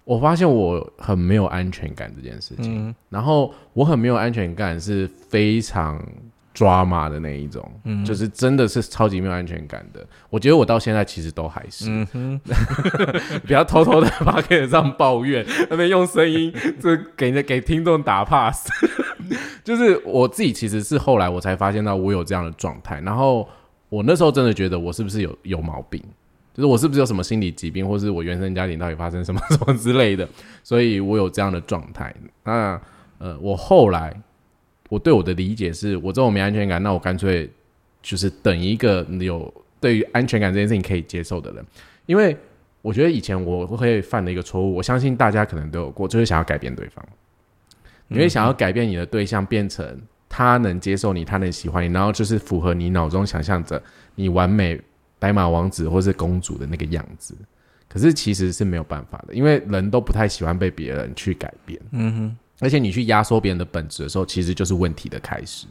[0.03, 2.95] 我发现我很没有安全感这件事情。
[3.07, 6.03] 然后我很没有安全感，是非常。
[6.59, 7.71] 抓马的那一种，
[8.05, 10.05] 就是真的是超级没有安全感的。
[10.29, 11.85] 我觉得我到现在其实都还是，
[13.47, 18.67] 不要偷偷的把给上抱怨，那边用声音这给给听众打 pass。
[19.63, 23.47] 就是我自己其实是后来我才发现到我有这样的状态，然后
[23.87, 26.03] 我那时候真的觉得我是不是有有毛病，
[26.53, 30.27] 就是我是不是有什么心理疾病，或是我原生家庭到底发生什么什么之类的，
[30.61, 32.13] 所以我有这样的状态。
[32.43, 32.77] 那
[33.19, 34.13] 呃，我后来。
[34.89, 37.49] 我对我的理解是，我这种没安全感，那我干脆
[38.01, 41.63] 就是等一个有对于安全感这件事情可以接受的人，
[42.07, 42.35] 因为
[42.81, 47.05] 我觉得以前我会犯的一个错误，我相信大家可能都有过，就是想要改变对方，
[48.07, 53.81] 你会想要改变你的对象，变成他能接受你，他能喜欢你，然后就是符合你脑中想象着
[54.15, 54.79] 你完美
[55.19, 57.35] 白马王子或是公主的那个样子，
[57.87, 61.79] 可是其实是没有办法的，因为人都不太喜欢被别人去改变。
[61.91, 62.37] 嗯哼。
[62.59, 65.67] 而且你去压缩别人的本质的时候，其实就是问题的开始。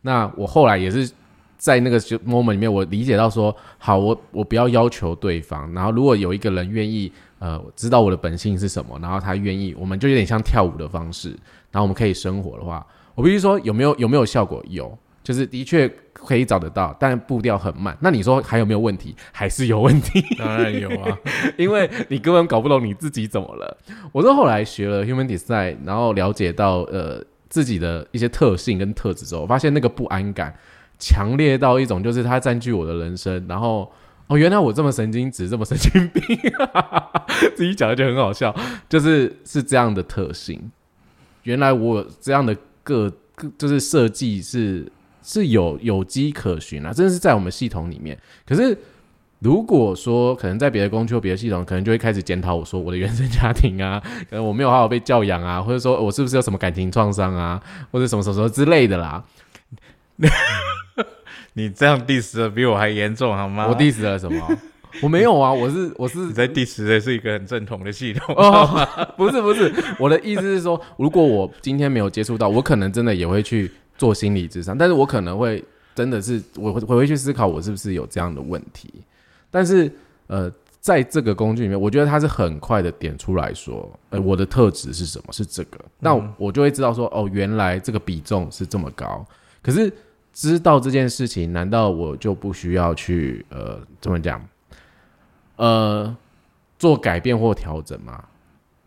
[0.00, 1.10] 那我后来也是
[1.56, 5.72] 在那个 moment 里面，我理解到说，好，我我不要要求对方。
[5.72, 11.30] 然后如果有一个人愿意，呃，知道我的本性是什么，然后他愿意，我们就有点像跳舞的方式，
[11.70, 14.64] 然后我们可以生活的话，我必须说有没有有没有效果？
[14.68, 14.96] 有。
[15.22, 17.96] 就是的确可以找得到，但步调很慢。
[18.00, 19.14] 那你说还有没有问题？
[19.30, 20.20] 还是有问题？
[20.36, 21.16] 当然有啊，
[21.56, 23.78] 因为你根本搞不懂你自己怎么了。
[24.10, 30.52] 我是后来学了 Human Design，然后了解到呃自己的一些特性跟特质之后，发现那个不安感
[30.98, 33.46] 强烈到一种，就是它占据我的人生。
[33.48, 33.90] 然后
[34.26, 36.22] 哦，原来我这么神经质，这么神经病，
[37.54, 38.52] 自己讲的就很好笑，
[38.88, 40.70] 就是是这样的特性。
[41.44, 43.12] 原来我这样的个
[43.56, 44.90] 就是设计是。
[45.22, 48.18] 是有有机可循啊，真的是在我们系统里面。
[48.46, 48.76] 可是
[49.38, 59.24] 如果说可能在别的工具或别的系统，可能就会开始检讨我说我的原生家庭啊， 可能我没有好好被教养啊，或者说我是不是有什么感情创伤啊，或者什么什么什么之类的啦。
[61.54, 63.66] 你这样 diss 的比我还严重好吗？
[63.68, 64.58] 我 diss 了什么？
[65.02, 68.34] 我没有啊，我是我是 你在 diss 的是一个很正统的系统。
[68.36, 73.70] 哦，不是不是，我的意思是说，如果我今天没有接触到，我可能真的也会去
[74.02, 78.92] 做心理智商，但是我可能会真的是我会我会去思考我是不是有这样的问题。
[79.48, 79.88] 但是
[80.26, 85.32] 呃，在这个工具里面，我觉得它是很快的点出来说，呃，我的特质是什么？
[85.32, 89.24] 是这个，那我就会知道说，哦，原来这个比重是这么高。
[89.62, 89.92] 可是
[90.32, 94.44] 知道这件事情，难道我就不需要去呃怎么讲？
[95.54, 96.16] 呃，
[96.76, 98.24] 做改变或调整嘛，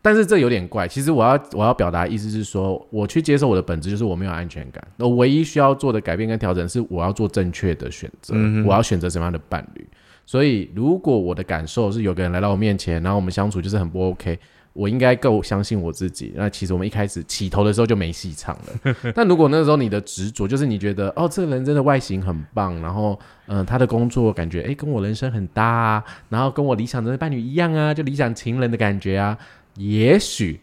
[0.05, 0.87] 但是这有点怪。
[0.87, 4.87] 其实我要我要表达意思是说，我去接受我的本质就是我没有安全感。
[4.99, 9.83] 我唯一需要做的改变跟调整是我要做正确的选择，我要选择什么样的伴侣。
[10.27, 14.37] 所以，如果我的感受是有个人来到我面前，然后我们相处就是很不 OK。
[14.73, 16.33] 我应该够相信我自己。
[16.35, 18.95] 那其实我们一开始起头的时候就没戏唱了。
[19.15, 29.37] 但如果那个时候你的执着就是你觉得哦，这个人真的外形很棒，然后嗯，他的工作感觉哎跟我人生很搭啊，然后跟我理想中的伴侣一样啊，就理想情人的感觉啊，
[29.75, 30.59] 也许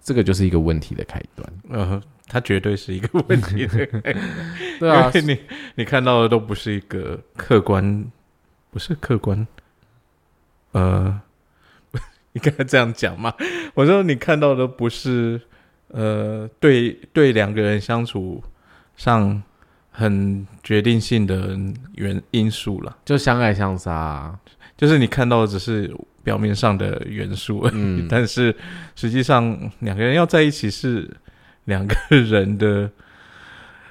[0.00, 1.52] 这个就是一个问题的开端。
[1.68, 3.66] 呃，它绝对是一个问题。
[4.78, 5.38] 对啊，你
[5.74, 8.04] 你看到的都不是一个客观，
[8.70, 9.46] 不是客观，
[10.72, 11.20] 呃。
[12.32, 13.34] 应该这样讲嘛？
[13.74, 15.40] 我说你看到的不是
[15.88, 18.40] 呃，对对，两个人相处
[18.96, 19.42] 上
[19.90, 21.58] 很决定性的
[21.96, 24.38] 原因素了，就相爱相杀，
[24.80, 28.54] 就是你看到的只是表面上的元素，嗯， 但是
[28.96, 31.06] 实际上两个人要在一起是
[31.66, 32.90] 两个人的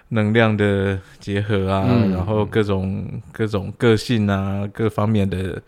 [0.07, 5.61] 能量的结合啊，然后各种各种个性啊，各方面的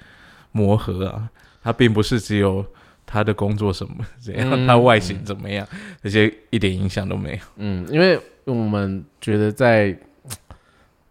[0.51, 1.29] 磨合啊。
[1.62, 2.65] 它并不是只有
[3.05, 5.67] 他的工作什么怎样，他外形怎么样，
[6.01, 7.38] 这些一点影响都没有。
[7.57, 9.95] 嗯，因为我们觉得在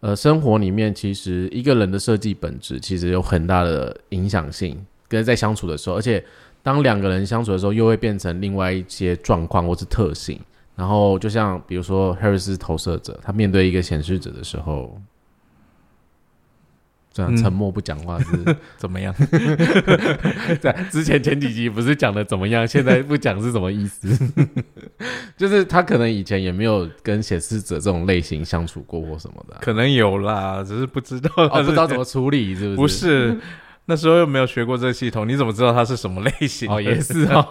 [0.01, 6.23] 呃生活里面，其实一个人的设计本质其实有很大的影响性，跟在相处的时候，而且
[6.61, 10.39] 当两个人相处的时候，又会变成另外一些状况或是特性。
[10.75, 14.99] 然后就像比如说 Harris 投射者，他面对一个显示者的时候。
[17.13, 19.13] 这样沉默不讲话是怎么样？
[20.61, 22.65] 在之前前几集不是讲的怎么样？
[22.65, 24.07] 现在不讲是什么意思？
[25.35, 33.27] 就是他可能以前也没有跟显示者这种类型相处过或什么的，可能有啦，只是不知道，哦不知道怎么处理，是不是？
[33.27, 33.39] 不是，
[33.87, 36.71] 那时候又没有学过这个系统，你怎么知道它是什么类型？
[36.71, 37.43] 哦，也是哦。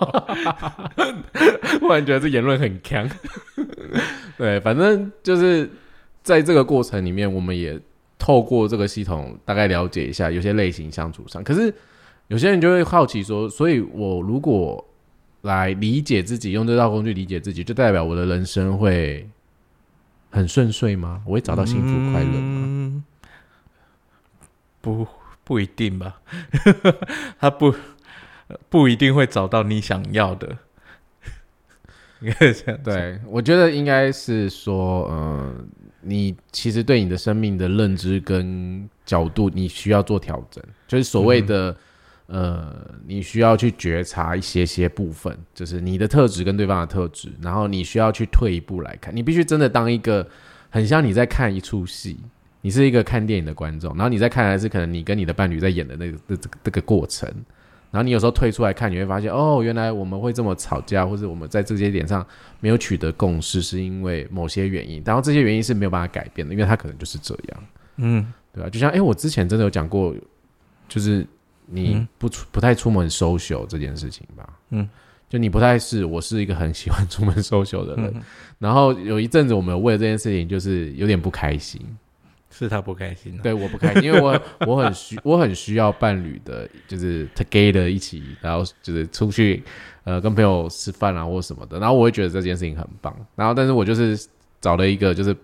[1.80, 3.06] 忽然觉得这言论很强。
[4.38, 5.68] 对，反正就是
[6.22, 7.78] 在这个过程里面，我们也。
[8.20, 11.74] 透过这个系统大概了解一下有些类型相处上，可是
[12.28, 14.86] 有些人就会好奇说，所以我如果
[15.40, 19.26] 来理解自己，用这套工具理解自己，就代表我的人生会
[20.30, 21.22] 很顺遂吗？
[21.26, 23.04] 我会找到幸福快乐吗？
[24.82, 25.06] 不，
[25.42, 26.20] 不一定吧。
[27.40, 27.74] 他不
[28.68, 30.58] 不一定会找到你想要的。
[32.84, 35.68] 对我觉得应该是说，嗯。
[36.02, 41.76] 你其实对你的生命的认知跟角度，你需要做调整，就是所谓的，
[42.24, 42.74] 呃，
[43.06, 50.26] 你需要去觉察一些些部分，就是你的特质跟对方的特质，然后你需要去退一步来看，你必须真的当一个
[50.70, 52.18] 很像你在看一出戏，
[52.62, 57.30] 你是一个看电影的观众，然后你在看的是可能你跟你的伴侣在演的那个这这个这个过程。
[57.90, 62.24] 然后你有时候退出来看，你会发现哦，原来我们会这么吵架，或者我们在这些点上
[62.60, 65.02] 没有取得共识，是因为某些原因。
[65.04, 67.64] 然后这些原因是没有办法改变的，因为他可能就是这样。
[67.96, 68.70] 嗯，对吧？
[68.70, 70.14] 就像哎，我之前真的有讲过，
[70.88, 71.26] 就是
[71.66, 74.48] 你不出不太出门 social 这件事情吧？
[74.70, 74.88] 嗯，
[75.28, 78.14] 就你不太是，我是一个很喜欢出门 social 的人。
[78.58, 81.80] 然后有一阵子我们为了这件事情就是有点不开心。
[82.66, 89.62] 是他不开心，对，我不开心，因为我 我很需我很需要伴侣的，就是 together 一起，然后就是出去，
[90.04, 94.18] 呃，跟朋友吃饭啊或什么的，然后我会觉得这件事情很棒，然后但是我就是
[94.60, 95.34] 找了一个就是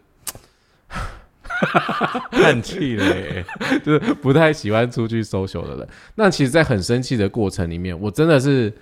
[2.31, 3.45] 叹气嘞，
[3.85, 8.73] 就是不太喜欢出去 social 的人，那其实，在很生气的过程里面，我真的是。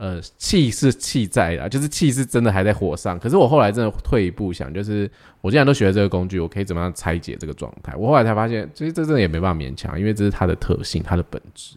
[0.00, 3.18] 呃，气是气在的，就是气是真的还在火上。
[3.18, 5.08] 可是我后来真的退一步想，就是
[5.42, 7.94] 我既然都学了这个工具，我可以怎么样拆解这个状态？
[7.94, 11.76] 我后来才发现，其实这真的也没办法勉强，因为这是它的特性，它的本质。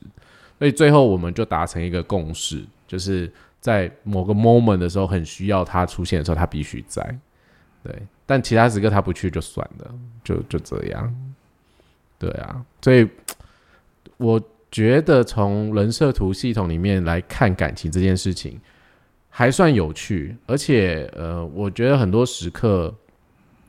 [0.57, 7.03] 所以最后我们就达成一个共识，就是在某个 moment 的时候，很需要它出现的时候，它必须在。
[7.83, 7.93] 对，
[8.25, 9.93] 但其他时刻他不去就算了，
[10.23, 11.13] 就就这样。
[12.17, 13.05] 对啊，所以。
[14.17, 14.39] 我
[14.73, 18.59] 觉得从人设图系统里面来看感情这件事情
[19.29, 22.91] 还算有趣，而且呃，我觉得很多时刻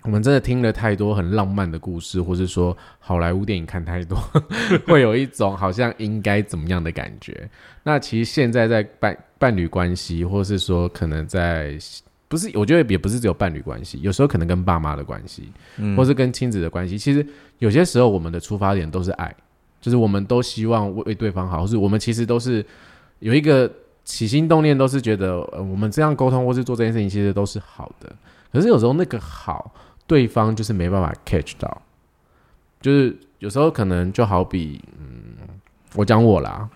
[0.03, 4.19] 我们真的听了太多很浪漫的故事，或是说好莱坞电影看太多，
[4.89, 7.51] 会有一种好像应该怎么样的感觉。
[7.83, 11.79] 那其实现在在伴伴侣关系，或是说可能在
[12.29, 15.53] 不是，我觉得也不是只有伴侣关系，有时候可能跟爸妈的关系，
[15.97, 17.27] 或是跟亲子的关系，其实
[17.59, 19.35] 有些时候我们的出发点都是爱，
[19.85, 22.65] 就是我们都希望为为对方好，或是我们其实都是
[23.19, 23.71] 有一个
[24.03, 28.11] 起心动念，都是觉得呃我们这样沟通或是做这件事情，其实都是好的。
[28.51, 29.75] 可是有时候那个好，
[30.07, 31.83] 对方就是没办法 catch 到，
[32.81, 35.37] 就是有时候可能就好比，嗯，
[35.97, 36.67] 我讲我啦，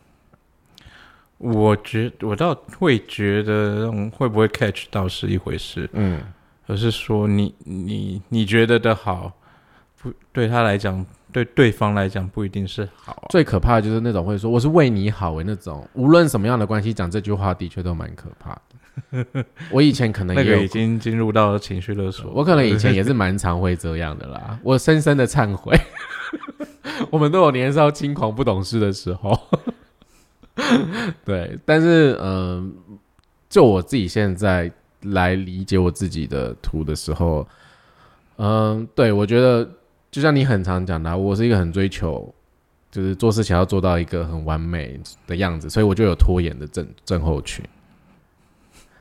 [1.38, 6.20] 我觉我倒会觉得，嗯会不会 catch 到是一回事，嗯，
[6.66, 9.32] 而是说你你你觉得的好，
[9.96, 11.06] 不对他来讲，
[11.44, 19.44] 对对方来讲不一定是好啊、最可怕的就是那种会说我是为你好为那种，无论什么样的关系讲这句话，的确都蛮可怕的。
[19.70, 22.30] 我以前可能也有那个已经进入到情绪勒索。
[22.32, 25.76] 我可能以前也是 蛮常会这样的啦，我深深的忏悔。
[27.10, 29.38] 我们都有年少轻狂不懂事的时候，
[31.24, 32.74] 对，但是嗯、
[33.48, 34.70] 就我自己现在
[35.02, 37.46] 来理解我自己的图的时候，
[38.36, 39.68] 嗯、对我觉得
[40.10, 42.32] 就像你很常讲的啊，我是一个很追求，
[42.90, 47.64] 就是做事情要做到一个很完美的样子，所以我就有拖延的症症候群。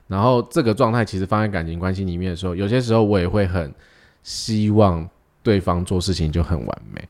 [0.08, 3.74] 然后这个状态其实放在感情关系里面的时候，有些时候我也会很
[4.24, 5.08] 希望
[5.44, 7.06] 对方做事情就很完美，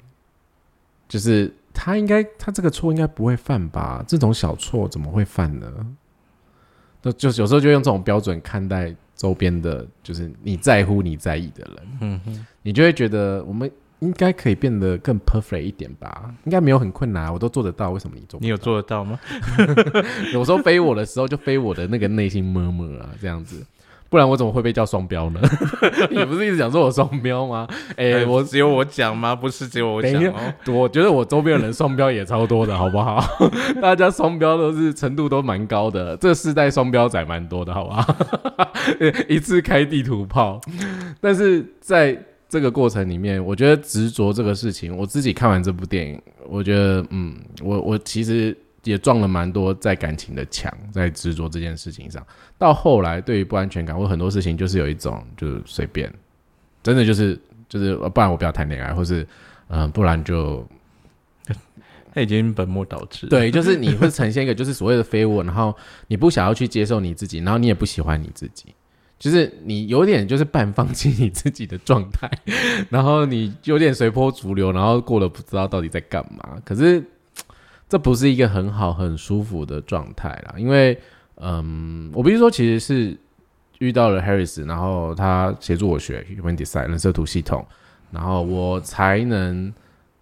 [1.07, 4.03] 就是他应该他这个错应该不会犯吧？
[4.07, 5.71] 这种小错怎么会犯呢？
[7.03, 16.31] 那就是有时候就用这种标准看待周边的，就是你在乎你在意的人，嗯哼，你就会觉得我们应该可以变得更 perfect 一点吧？
[16.45, 18.45] 应该没有很困难啊，我都做得到，为什么你做不到？
[18.45, 19.19] 你有做得到吗？
[20.33, 23.65] 有时候飞我的时候，就飞我的那个内心么么啊，这样子，
[24.09, 25.41] 不然我怎么会被叫双标呢？
[26.11, 27.67] 你不是一直讲说我双标吗？
[27.97, 29.35] 哎、 哎，我我只有我讲吗？
[29.35, 30.53] 不是只有我讲哦。
[30.67, 33.23] 我觉得我周边的人双标也超多的，好不好？
[33.81, 38.15] 大家双标都是程度都蛮高的，这世代双标仔蛮多的，好不好？
[39.27, 40.61] 一次开地图炮，
[41.19, 42.17] 但是在
[42.49, 52.25] 这个过程里面，我觉得执着这个事情，我自己看完这部电影，我觉得，嗯，我我其实也撞了蛮多在感情的墙，在执着这件事情上。
[52.57, 56.11] 到后来，对于不安全感，我很多事情就是有一种就是随便，
[56.81, 57.37] 真的就是
[57.67, 59.23] 就是，呃不然我不要谈恋爱，或是
[59.67, 60.65] 嗯、呃不然就
[62.13, 65.75] 他已经本末倒置。，对，就是你会呈现一个就是所谓的非我，然后
[66.07, 68.73] 你不想要去接受你自己，然后你也不喜欢你自己，
[69.19, 72.29] 就是你有点就是半放弃你自己的状态，
[72.89, 76.57] 然后你有点随波逐流，然后过了不知道到底在干嘛。
[76.63, 77.03] 可是
[77.89, 80.99] 这不是一个很好很舒服的状态啦，因为
[81.35, 83.17] 嗯，我必须说其实是
[83.79, 87.65] 遇到了 Harris，然后他协助我学 Human Design 人设图系统，
[88.11, 89.73] 然后我才能。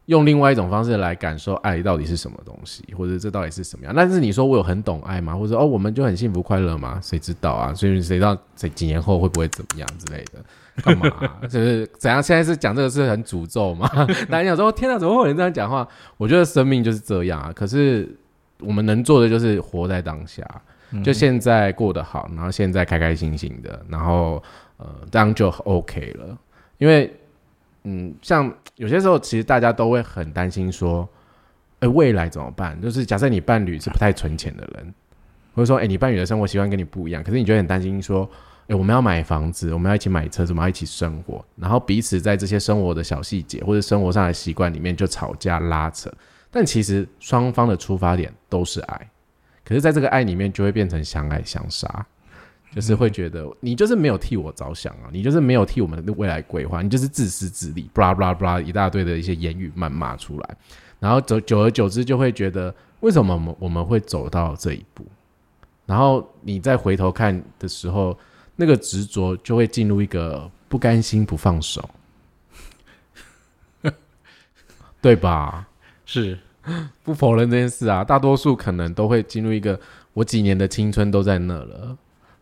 [0.06, 3.94] 用另外一种方式来感受爱到底是什么东西，或者这到底是什么样。
[3.96, 5.36] 但是你说我有很懂爱吗？
[5.36, 7.00] 或者哦，我们就很幸福快乐吗？
[7.02, 7.74] 谁知道啊？
[7.74, 10.40] 所以谁知道谁几年后会不会怎么样之类的？
[10.84, 12.22] 干嘛啊、就是怎样？
[12.22, 13.90] 现在是讲这个是很诅咒吗？
[14.30, 15.88] 大家想说天哪，怎么会有人这样讲话？
[16.18, 17.52] 我觉得生命就是这样啊。
[17.56, 18.08] 可是
[18.60, 20.46] 我们能做的就是活在当下，
[21.04, 24.44] 就现在过得好，然后现在开开心心的，然后
[24.78, 26.38] 呃，这样就 OK 了。
[26.78, 27.10] 因为
[27.86, 31.08] 嗯，像有些时候，其实大家都会很担心说，
[31.80, 32.80] 哎、未来怎么办？
[32.82, 34.94] 就是假设你伴侣是不太存钱的人，
[35.54, 38.28] 或者说，哎、你伴侣的生活习惯跟你不一样，可是你就很担心说，
[38.68, 46.12] 哎、我们要买房子，我们要一起买车子，我们要一起生活，然后彼此在这些生活的小细节或者生活上的习惯里面就吵架拉扯，
[46.50, 49.10] 但其实双方的出发点都是爱，
[49.64, 52.06] 可是在这个爱里面就会变成相爱相杀。
[52.76, 60.58] 就是会觉得你就是没有替我着想啊，你就是没有替我们的未来规划，你就是自私自利，布拉布拉布拉一大堆的一些言语谩骂出来，
[61.00, 65.06] 然后久久而久之就会觉得为什么我们我们会走到这一步，
[65.86, 68.18] 然后你再回头看的时候，
[68.58, 71.90] 那个执着就会进入一个不甘心不放手，
[75.02, 75.66] 对吧？
[76.06, 76.38] 是
[77.04, 79.80] 不否认这件事啊，大多数可能都会进入一个
[80.14, 81.98] 我几年的青春都在那了，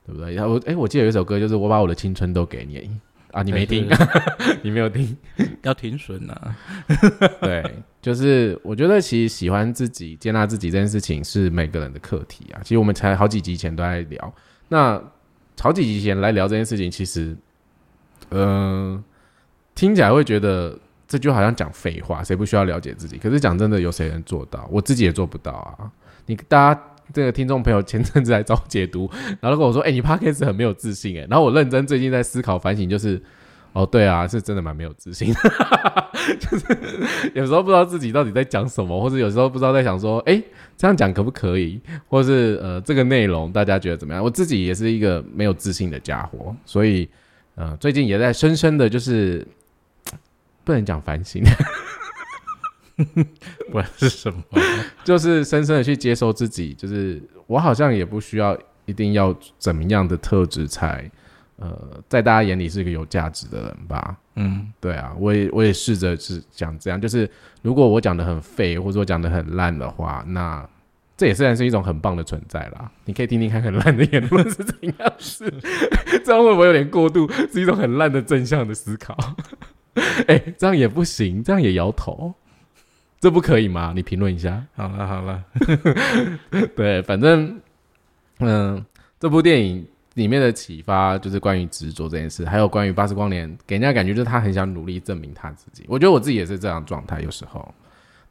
[0.05, 0.33] 对不对？
[0.33, 2.89] 然后我哎、我记得有一首歌就是我把我的青春都给你
[3.31, 3.89] 啊，你没听，
[4.61, 5.17] 你没有听，
[5.63, 6.55] 要停损啊。
[7.41, 7.63] 对，
[8.01, 12.61] 就是我觉得其实喜欢自己、接纳自己这件事情是每个人的课题啊。
[12.61, 14.33] 其实我们才好几集前都在聊，
[14.69, 15.01] 那
[15.59, 17.35] 好几集前来聊这件事情，其实，
[18.29, 19.03] 嗯、
[19.73, 20.77] 听起来会觉得
[21.07, 23.17] 这就好像讲废话，谁不需要了解自己？
[23.17, 24.67] 可是讲真的，有谁能做到？
[24.71, 25.89] 我自己也做不到啊！
[26.27, 26.81] 你大家
[27.11, 29.09] 这个听众朋友前阵子来找我解读，
[29.41, 33.21] 然后跟我说：“哎、你 podcast 很没有自信。”哎，然后我认真最近在思考反省，就是
[33.73, 35.33] 哦，对啊，是真的蛮没有自信，
[36.39, 36.65] 就是
[37.33, 40.41] 有时候不知道自己到底在讲什么，或者有时候不知道在想说：“哎、
[40.77, 44.23] 这样讲可不可以？”或是呃，这个内容大家觉得怎么样？
[44.23, 47.09] 我自己也是一个没有自信的家伙，所以
[47.55, 49.45] 呃，最近也在深深的就是
[50.63, 51.43] 不能讲反省。
[53.71, 54.43] 不然是什么？
[55.03, 61.09] 就是深深的去接受自己，就是我好像也不需要一定要怎么样的特质才，
[61.57, 64.17] 呃，在大家眼里是一个有价值的人吧。
[64.35, 67.29] 嗯，对啊，我也我也试着是讲这样，就是
[67.61, 70.67] 如果我讲的很废，或者我讲的很烂的话，那
[71.15, 72.91] 这也虽然是一种很棒的存在啦。
[73.05, 75.51] 你可以听听看很烂的言论是怎样是，
[76.25, 77.29] 这样会不会有点过度？
[77.51, 79.15] 是一种很烂的正向的思考。
[80.27, 82.33] 哎、这样也不行，这样也摇头，
[83.24, 83.93] 这不可以吗？
[83.95, 84.61] 你评论一下。
[84.76, 85.41] 好了好了，
[86.76, 87.57] 对，反正，
[88.39, 88.86] 嗯，
[89.17, 95.86] 这部电影里面的启发就是关于执着这件事，还有关于巴斯光年给人家感觉就是他很想努力证明他自己。
[95.88, 97.74] 我觉得我自己也是这样状态，有时候，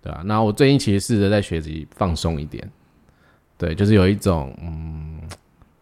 [0.03, 0.21] 对啊。
[0.27, 2.71] 那我最近其实试着在学习放松一点，
[3.57, 5.19] 对，就是有一种嗯，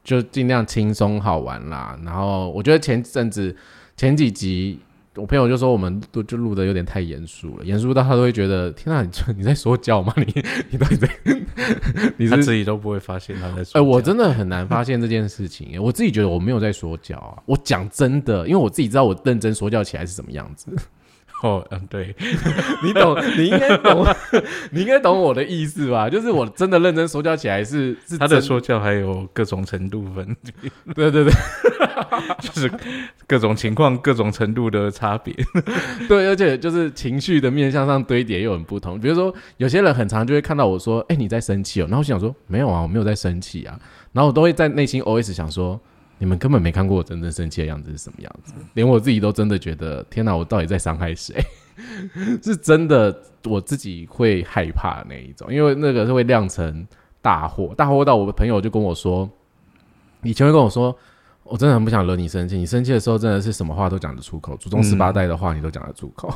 [0.05, 1.99] 就尽量轻松好玩啦。
[2.05, 3.57] 然后我觉得前阵子
[3.97, 4.79] 前几集。
[5.17, 10.15] 我朋友就说我们都就录的有点太严肃了，严肃到他都会觉得天啊，你 你在说教吗？
[10.17, 11.09] 你你到底在
[12.17, 13.83] 你是他自己都不会发现他在说哎、教。
[13.83, 15.83] 我真的很难发现这件事情。
[15.83, 20.71] 我自己觉得我没有在说教啊，我讲真的，因为我自己知道我认真说教起来是什么样子。
[21.43, 22.15] 哦，嗯，对，
[22.85, 24.07] 你懂，你应该懂，
[24.73, 26.09] 你应该懂我的意思吧？
[26.11, 30.37] 就是我真的认真说教起来是是他的说教还有各种程度分，
[30.95, 31.33] 对对对
[32.41, 32.71] 就是
[33.27, 35.35] 各种情况、各种程度的差别。
[36.09, 39.01] 对，而且就是情绪的面向上堆叠又很不同。
[39.01, 43.79] 比如说，有些人很常就会看到我说：“哎、你在生气哦。”然后我想说：“没有啊，我没有在生气啊。”
[44.13, 45.81] 然后我都会在内心 OS 想说
[46.21, 51.43] ：“你们根本没看过我真正生气的样子是什么样子，连我自己都真的觉得，天哪，我到底在伤害谁？
[52.43, 56.87] 是真的，我自己会害怕的那一种，因为那个是会酿成
[57.23, 59.29] 大祸，大祸到我的朋友就跟我说，
[60.23, 60.97] 以前会跟我说。
[61.43, 66.33] 我真的很不想惹你生气，你生气的时候真的是什么话都讲得出口，祖宗十八代的话你都讲得出口。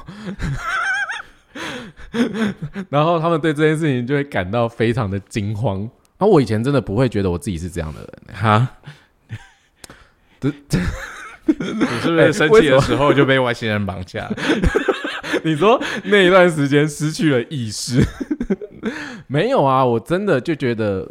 [2.90, 5.78] 然后他们对这件事情就会感到非常的惊慌。
[6.18, 8.90] 然后我以前真的不会觉得我自己是这样的人、欸，哈，这
[11.46, 11.54] 你
[12.00, 14.36] 是不是生气的时候就被外星人绑架了？
[15.44, 18.02] 你说那一段时间失去了意识？
[19.26, 21.06] 没有啊，我真的就觉得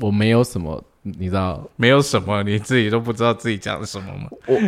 [0.00, 4.28] 我没有什么，你知道，没有什么，你自己都不知道自己讲了什么吗？
[4.46, 4.58] 我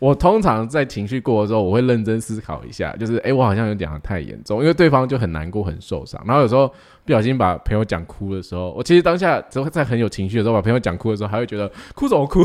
[0.10, 6.22] 我通常在情绪过的时候，我会认真思考一下，就是哎、诶我好像有讲的太严重，因为对方就很难过、很受伤。
[6.26, 6.68] 然后有时候
[7.06, 12.42] 不小心把朋友讲哭的时候，我其实当下只会在很有情绪的时候把朋友讲哭的时候，还会觉得哭什么哭，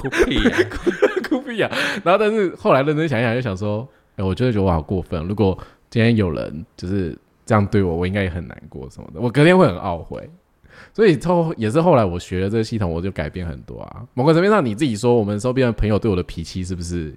[0.08, 0.56] 哭屁呀！
[1.28, 1.70] 哭屁啊！
[2.04, 3.86] 然后但是后来认真想一想，就想说，
[4.16, 5.22] 哎、我真的觉得我好过分。
[5.26, 5.56] 如果
[5.90, 10.28] 今天有人就是这样对我，我应该也很难过什么的，我隔天会很懊悔。
[10.94, 14.02] 所以后也是后来我学了这个系统，我就改变很多啊。
[14.14, 17.14] 某个层面上，你自己说，我们周边的朋友对我的脾气是不是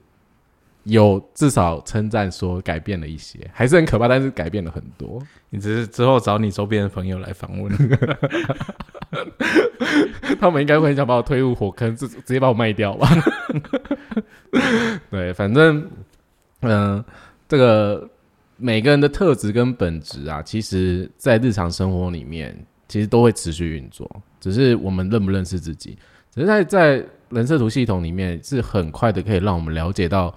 [0.83, 5.21] 有至少称赞说改变了一些，还是很可怕，但是改变了很多。
[5.49, 7.71] 你只是之后找你周边的朋友来访问，
[10.39, 13.07] 他们应该会很想把我推入火坑，直直接把我卖掉吧。
[15.09, 15.87] 对，反正，
[16.61, 17.03] 嗯、
[17.47, 18.09] 这个
[18.57, 22.57] 每个人的特质跟本质啊，其实在日常生活里面，
[22.87, 24.09] 其实都会持续运作，
[24.39, 25.97] 只是我们认不认识自己。
[26.31, 30.33] 只是在在人设图系统里面，是很快的可以让我们了解到，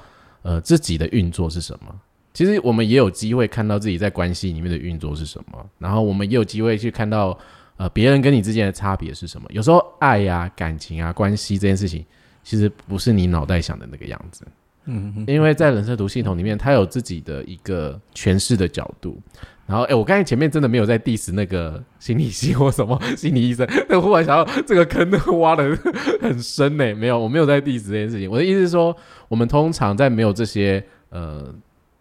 [0.47, 1.93] 呃，自己的运作是什么。
[2.33, 7.37] 其实我们也有机会看到自己在关系里面的运作是什么，然后我们也有机会去看到
[7.79, 9.49] 呃，别人跟你之间的差别是什么？
[9.51, 12.07] 有时候爱呀、感情啊、关系这件事情，
[12.45, 14.47] 其实不是你脑袋想的那个样子。
[14.87, 19.21] 嗯，因为在人设图系统里面，它有自己的一个诠释的角度。
[19.67, 25.77] 然后，哎，我刚才前面真的没有在 diss 那个心理系或什么 心理医生，但忽然想到这个坑都挖的
[26.21, 26.95] 很深呢。
[26.95, 28.31] 没有，我没有在 diss 这件事情。
[28.31, 31.53] 我的意思是说，我们通常在没有这些呃，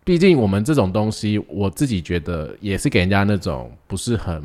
[0.03, 4.43] 毕竟我们这种东西，我自己觉得也是给人家那种不是很。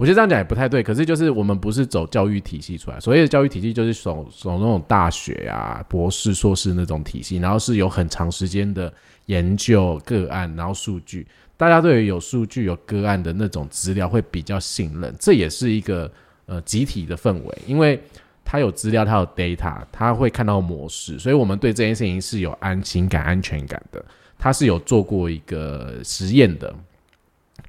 [0.00, 8.90] 我觉得这样讲也不太对，可是就是我们不是走教育体系出来，所谓的教育体系就是走走那种大学啊、博士、硕士那种体系，然后是有很长时间的
[9.26, 11.26] 研究个案，然后数据，
[11.58, 16.10] 大家对于有数据、有个案的那种资料会比较信任，这也是一个
[16.46, 18.02] 呃集体的氛围，因为
[18.42, 24.02] 它有资料，它有 data，它会看到模式，所以我们对这件事情是有安心感、安全感的。
[24.38, 26.74] 他是有做过一个实验的。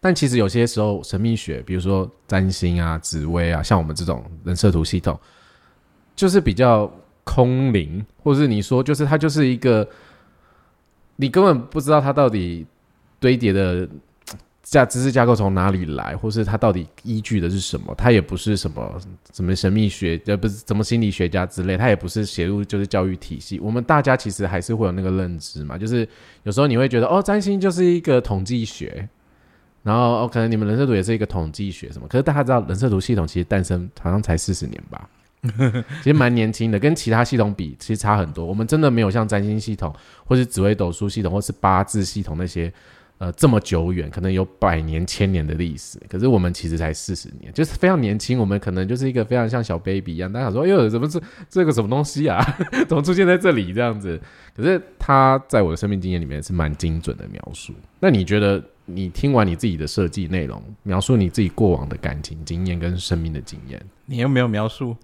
[0.03, 5.17] 但其实有些时候，神秘学，比如说占星啊、紫薇啊，像我们这种人设图系统，
[6.15, 6.91] 就是比较
[7.23, 9.87] 空灵，或是你说，就是它就是一个，
[11.17, 12.65] 你根本不知道它到底
[13.19, 13.87] 堆叠的
[14.63, 17.93] 架知识架构从哪里来，或是它到底依据的是什么。
[17.95, 18.99] 它也不是什么
[19.31, 23.59] 什么神秘学，呃，不是什么心理学家之类，它也不是写入就是教育体系。
[23.59, 26.09] 我们大家其实还是会有那个认知嘛，就是
[26.41, 29.07] 有时候你会觉得，哦，占星就是一个统计学。
[29.83, 35.09] 然后，可能你们人设图也是一个统计学什么，可是大家知道人设图系统其实诞生好像才四十年吧，
[36.03, 38.45] 其实蛮年轻的，跟其他系统比其实差很多。
[38.45, 39.93] 我们真的没有像占星系统，
[40.25, 42.71] 或是紫微斗数系统，或是八字系统那些。
[43.17, 48.39] 呃，这么久远，可能有百年、千年的历史，可是我们其实才四十年，就是非常年轻。
[48.39, 50.33] 我们可能就是一个非常像小 baby 一样。
[50.33, 52.43] 大家想说，哎呦，怎么是这个什么东西啊？
[52.89, 54.19] 怎么出现在这里这样子？
[54.57, 57.75] 可是他在我的生命经验里面是蛮精准的描述。
[57.99, 64.95] 那你觉得，你听完你自己的设计内容，描述你自己过往的感情经验跟生命的经验，你又没有描述？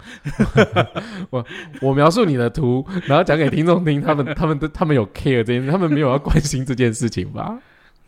[1.30, 1.46] 我
[1.82, 7.58] 我描述你的图，然后讲给听众听，他们 他们都他们有 care 这件事，他们没有要关心这件事情吧？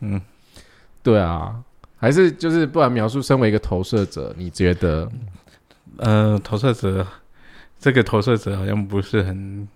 [0.00, 0.20] 嗯，
[1.02, 1.62] 对啊，
[1.96, 5.10] 还是就是不然描述身为一个投射者，你觉得，
[5.98, 7.06] 呃，投射者
[7.78, 9.66] 这个投射者好像不是很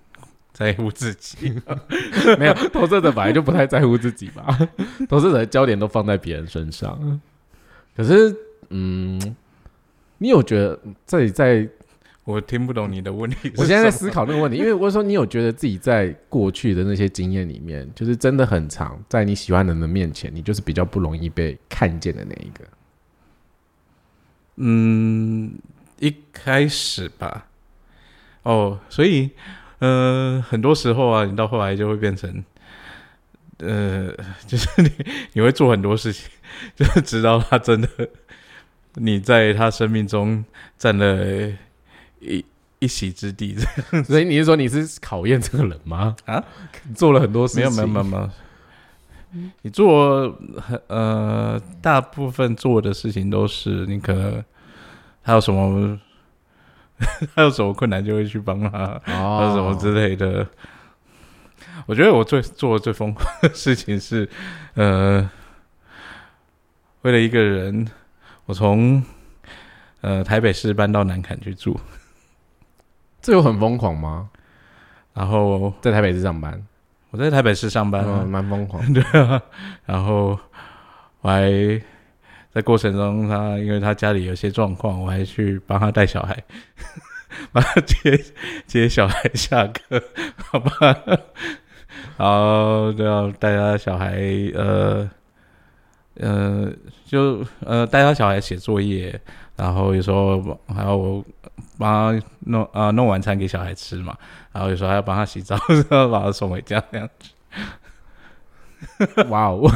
[0.54, 1.52] 在乎自己，
[2.40, 4.56] 没有投射者本来就不太在乎自己吧，
[5.06, 7.20] 投射者的焦点都放在别人身上。
[7.94, 8.34] 可是，
[8.70, 9.36] 嗯，
[10.16, 11.68] 你有觉得这里在？
[12.26, 13.52] 我听不懂你的问题。
[13.58, 22.64] 我现在在思考那个问题，因为我说你有觉得自己在过去的那些经验里面，就是真的很长，在你喜欢的人的面前，你就是比较不容易被看见的那一个。
[24.56, 25.52] 嗯，
[25.98, 27.46] 一开始吧。
[28.44, 29.30] 哦，所以，
[29.78, 32.44] 呃，很多时候啊，你到后来就会变成，
[33.58, 34.12] 呃，
[34.46, 34.90] 就是你
[35.34, 36.28] 你会做很多事情，
[36.76, 37.88] 就直到他真的
[38.94, 40.44] 你在他生命中
[40.78, 41.52] 占了。
[42.26, 42.42] 一
[42.78, 43.54] 一席之地，
[44.06, 46.16] 所以你是说你是考验这个人吗？
[46.24, 46.42] 啊，
[46.94, 50.34] 做了很多事情，没有没有没有，你做
[50.86, 54.42] 呃大部分做的事情都是你可能
[55.20, 56.00] 还有什么
[57.34, 60.46] 还有什么困难就会去帮他，或者什么之类的。
[61.86, 64.28] 我觉得我最做的最疯狂的事情是，
[64.74, 65.28] 呃，
[67.02, 67.86] 为了一个人，
[68.46, 69.02] 我从
[70.00, 71.78] 呃台北市搬到南坎去住。
[73.20, 74.30] 这有很疯狂吗？
[75.14, 76.64] 然后在台北市上班，
[77.10, 78.82] 我在台北市上班，蛮疯狂。
[78.92, 79.42] 对啊，
[79.84, 80.38] 然后
[81.20, 81.50] 我还
[82.54, 86.42] 在过程中，他因为他家里有些状况，我还去帮他带小孩，
[87.52, 88.24] 帮他接
[88.66, 90.02] 接小孩下课，
[90.36, 90.70] 好吧？
[92.16, 94.16] 然后就要带他小孩，
[94.54, 95.10] 呃
[96.20, 96.72] 呃，
[97.04, 99.20] 就呃带他小孩写作业，
[99.56, 101.22] 然后有时候还要我。
[101.76, 104.16] 帮他弄啊弄晚餐给小孩吃嘛，
[104.52, 105.58] 然后有时候还要帮他洗澡，
[105.90, 107.30] 然后把他送回家这样子。
[109.28, 109.68] 哇哦！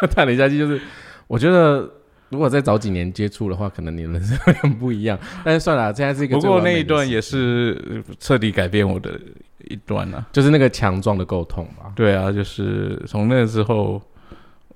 [0.14, 0.80] 叹了一下气，就是
[1.26, 1.88] 我觉得
[2.28, 5.18] 如果再早几年接触的话，可能你人生会很不一样。
[5.44, 9.18] 但是算了，现在是一个不过那一段也是彻底改变我的
[9.64, 11.92] 一段啊，就是那个强壮的沟通吧。
[11.96, 14.00] 对啊，就是从那之后，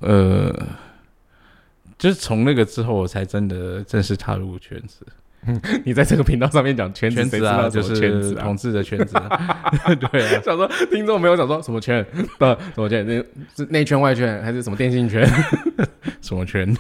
[0.01, 0.55] 呃。
[1.99, 5.07] 就是从那个之后，我才真的正式踏入圈子。
[5.85, 9.15] 你在这个频道上面讲圈子啊，就是同志的圈子。
[10.11, 12.05] 对啊，想说听众没有想说什么圈
[12.39, 13.15] 的什么圈，那
[13.57, 15.27] 是内圈外圈还是什么电信圈？
[16.21, 16.73] 什么圈？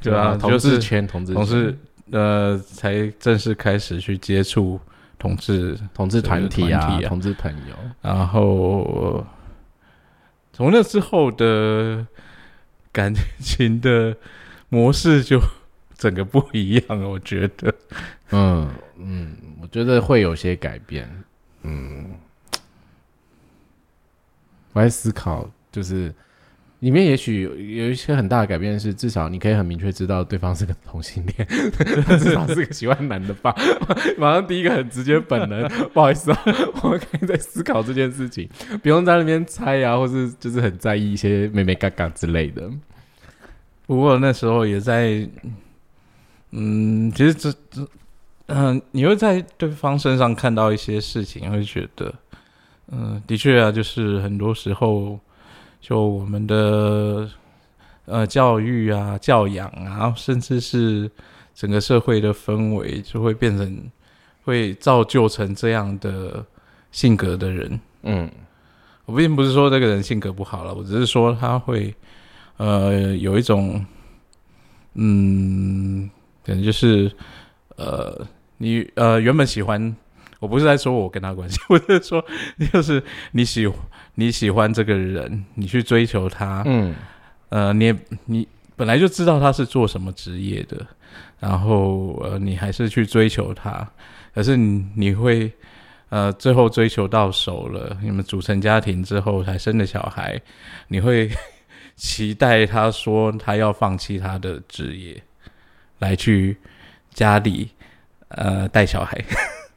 [0.00, 1.76] 对啊，同志圈，同志同志。
[2.12, 4.80] 呃，才正式开始去接触
[5.18, 7.74] 同志同志团体啊，同志朋友。
[8.02, 9.24] 然后
[10.52, 12.06] 从那之后的
[12.92, 14.16] 感情的。
[14.72, 15.40] 模式就
[16.00, 17.74] 整个不一样，我觉得，
[18.30, 21.06] 嗯嗯，我觉得会有些改变，
[21.62, 22.06] 嗯，
[24.72, 26.10] 我在思考，就是
[26.78, 31.46] 里面也许有一些很大的改变，是至少你可以很明确知道对方是个同性恋，
[32.18, 33.54] 至少是个喜欢男的吧。
[34.16, 36.42] 马上第一个很直接本能，不好意思啊，
[36.82, 38.48] 我可以在思考这件事情，
[38.82, 42.70] 不用在那边猜啊，或是就是很在意一些妹妹嘎嘎之类的。
[43.86, 45.28] 不过那时候也在，
[46.52, 47.86] 嗯，其实这这，
[48.46, 52.12] 嗯，你会在对方身上看到一些事情，会觉得，
[52.88, 55.18] 嗯，的确啊，就是很多时候，
[55.80, 57.28] 就我们的
[58.06, 61.08] 呃教育啊、教养啊，甚至是
[61.54, 63.90] 整个社会的氛围，就会变成
[64.42, 66.44] 会造就成这样的
[66.90, 67.80] 性格的人。
[68.02, 68.28] 嗯，
[69.04, 71.94] 我并不是说这个人性格不好了，我只是说他会
[72.56, 73.86] 呃有一种
[74.94, 76.10] 嗯，
[76.50, 77.08] 可能就是
[77.76, 78.26] 呃
[78.58, 79.94] 你呃原本喜欢，
[80.40, 82.24] 我不是在说我跟他关系， 我是说
[82.72, 83.70] 就是你喜
[84.16, 86.92] 你喜欢这个人，你去追求他，嗯
[87.50, 90.84] 呃，你也你本来就知道他是做什么职业的，
[91.38, 93.88] 然后呃，你还是去追求他，
[94.34, 95.48] 可是你你会
[96.08, 100.40] 呃，最后追求到手了，你们组成家庭之后才生的小孩，
[100.88, 101.30] 你会
[101.94, 105.22] 期待他说他要放弃他的职业，
[106.00, 106.56] 来去
[107.14, 107.70] 家里
[108.28, 109.16] 呃带小孩，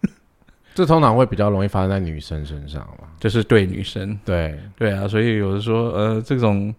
[0.76, 3.08] 这通常会比较容易发生在女生身上嘛。
[3.20, 6.74] 就是对女生，对，对啊，所以有的说，呃，这种，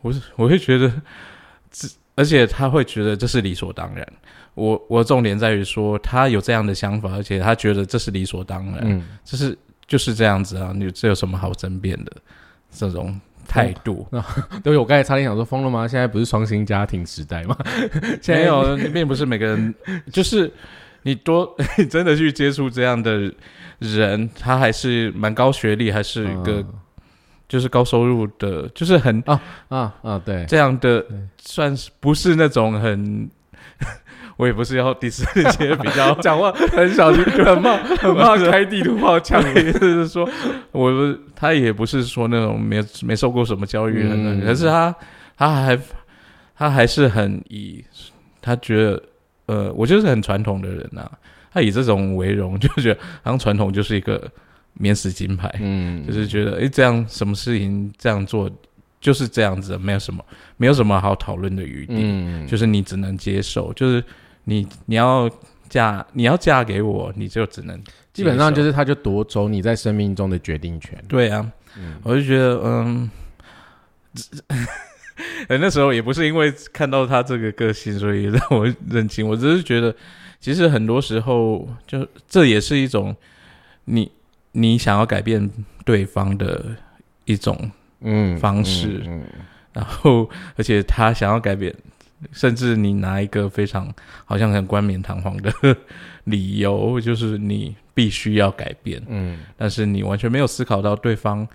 [0.00, 0.90] 我是我会觉得，
[1.70, 4.06] 这而且他会觉得这是理所当然。
[4.54, 12.12] 我我重点在于说，他有这样的想法，而且他觉得这是理所当然，嗯，这是就是这样子啊，你这有什么好争辩的？
[12.70, 14.24] 这种态度，那
[14.62, 15.86] 对，我刚才差点想说疯了吗？
[15.88, 17.56] 现在不是双薪家庭时代吗？
[18.20, 19.74] 现在没有，并不是每个人，
[20.12, 20.52] 就是
[21.02, 21.56] 你多
[21.88, 23.32] 真的去接触这样的
[23.78, 26.64] 人，他还是蛮高学历，还是一个
[27.48, 31.04] 就是高收入的，就是很啊啊啊，对，这样的
[31.38, 33.30] 算是不是那种很，
[34.36, 39.42] 我也不是要第四些比较 讲话很小心， 很怕很怕开地图炮枪。
[39.54, 40.28] 就是说，
[40.72, 44.94] 我不他也不是说那种没没受过什么教育的人，嗯可是他
[45.36, 45.78] 他还
[46.54, 47.84] 他还是很以
[48.42, 49.02] 他觉得
[49.46, 51.10] 呃，我就是很传统的人呐、
[51.52, 54.22] 他以这种为荣，就觉得好像传统就是一个
[54.74, 58.50] 免死金牌，嗯，就是觉得诶，这样什么事情这样做
[59.00, 60.22] 就是这样子，没有什么
[60.56, 61.94] 没有什么好讨论的余地。
[61.96, 64.02] 嗯，就是你只能接受，就是
[64.46, 65.30] 你你要
[65.68, 67.78] 嫁你要嫁给我，你就只能
[68.12, 70.98] 基本上就是是他就夺走你在生命中的决定权。
[71.06, 71.46] 对啊，
[71.78, 73.10] 嗯我就觉得嗯。
[75.48, 79.28] 呃， 那时候也不是因为看到他这个个性，所以让我认清。
[79.28, 79.94] 我只是觉得，
[80.40, 83.14] 其实很多时候，就这也是一种
[83.84, 84.10] 你
[84.52, 85.50] 你想要改变
[85.84, 86.64] 对方的
[87.26, 87.70] 一种
[88.00, 89.24] 嗯方式嗯，嗯
[89.74, 90.26] 然后
[90.56, 91.74] 而且他想要改变，
[92.32, 93.92] 甚至你拿一个非常
[94.24, 95.52] 好像很冠冕堂皇的
[96.24, 101.46] 理由，就是你必须要改变，嗯但是你完全没有思考到对方，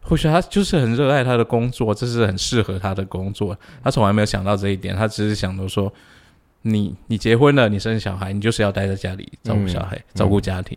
[0.00, 5.92] 或许他就是很热爱他的工作，这是很适合他的工作，他从来没有想到这一点，他只是想到说。
[6.62, 10.76] 你你结婚了，你生小孩，你就是要待在家里照顾小孩、嗯照顾家庭，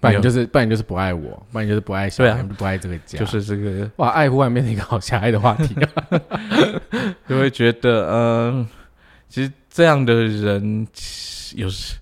[0.00, 5.74] 不然你就是不然你就是不爱我，不然你就是不爱小孩，不爱这个家，就是这个哇，爱护外面的一个好狭隘的话题。
[7.28, 8.68] 就会觉得，嗯、
[9.28, 10.86] 其实这样的人
[11.54, 11.96] 有时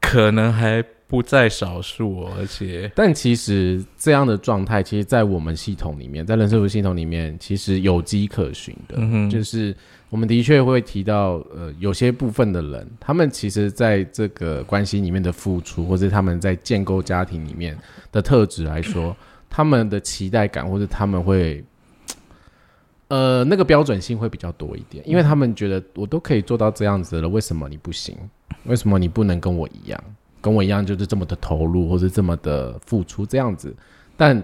[0.00, 8.96] 可能还不在少数、哦，而且，但其实这样的状态，其实，在我们系统里面，在人社服系统里面，其实有迹可循的。
[8.98, 9.74] 嗯，就是
[10.10, 17.78] 我们的确会提到，呃，有些部分的人，他们其实在这个关系里面的付出，或者他们在建构家庭里面
[18.10, 19.16] 的特质来说，
[19.48, 21.64] 他们的期待感，或者他们会，
[23.06, 28.16] 呃，那个标准性会比较多一点，因为他们觉得我都可以做到这样子了，为什么你不行？
[28.64, 30.04] 为什么你不能跟我一样？
[30.46, 33.74] 跟我一样就是这么的投入，或者这么的付出这样子？
[34.16, 34.40] 但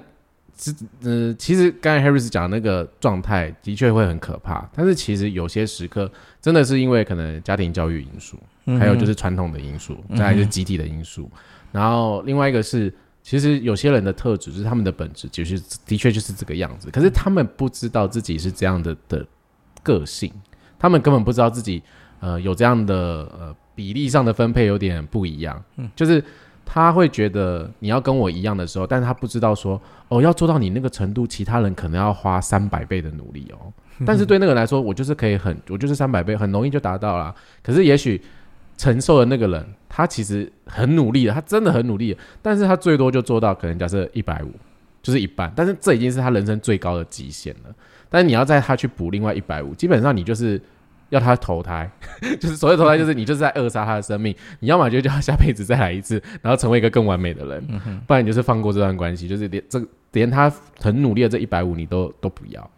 [0.58, 0.74] 是
[1.04, 8.36] 呃，其实刚才 Harris 讲的那个状态的确会很可怕，但是其实有些时刻真的是因为可能家庭教育因素，
[8.66, 11.30] 嗯还有就是传统的因素，再来就是集体的因素，
[11.70, 12.92] 然后另外一个是，
[13.22, 19.24] 其实有些人的特质就是他们的本质就是的确就是这个样子，可是他们不知道自己是这样的的
[19.84, 20.32] 个性，
[20.80, 21.80] 他们根本不知道自己
[22.22, 22.94] 呃有这样的
[23.38, 26.24] 呃比例上的分配有点不一样，嗯，就是。
[26.64, 33.70] 他会觉得你要跟我一样的时候，但是他不知道说，哦，要做到你那个程度，其他人可能要花三百倍的努力哦。
[34.06, 37.34] 但是对那个人来说，我就是可以很，我就是三百倍，很容易就达到了。
[37.62, 38.18] 可是也许
[38.78, 44.52] 承受的那个人，他其实很努力的，他真的很努力，但是他最多就做到可能假设一百五，
[45.02, 45.52] 就是一半。
[45.54, 47.74] 但是这已经是他人生最高的极限了。
[48.08, 50.58] 但是你要在他去补另外一百五，基本上你就是
[51.12, 51.88] 要他投胎，
[52.40, 54.34] 就是所谓投胎，就是你就是在扼杀他的生命。
[54.60, 60.50] 你要么就叫他下辈子再来一次，然后成为一个更完美的人，不然你就是放过这段关系，就是连这连他
[60.80, 62.70] 很努力的这一百五你都都不要，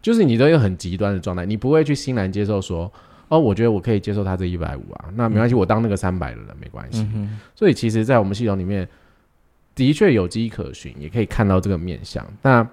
[0.00, 2.90] 就是你都有很极端的状态，你不会去欣然接受说，
[3.26, 7.08] 哦，我觉得我可以接受他这一百五啊，那没关系，我当那个三百的人没关系。
[7.14, 8.88] 嗯所以其实，在我们系统里面，
[9.74, 12.24] 的确有迹可循，也可以看到这个面相。
[12.42, 12.64] 那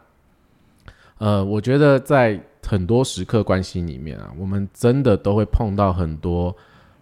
[1.18, 2.40] 呃，我觉得在
[2.70, 6.56] 很多时刻关系里面啊，我们真的都会碰到很多。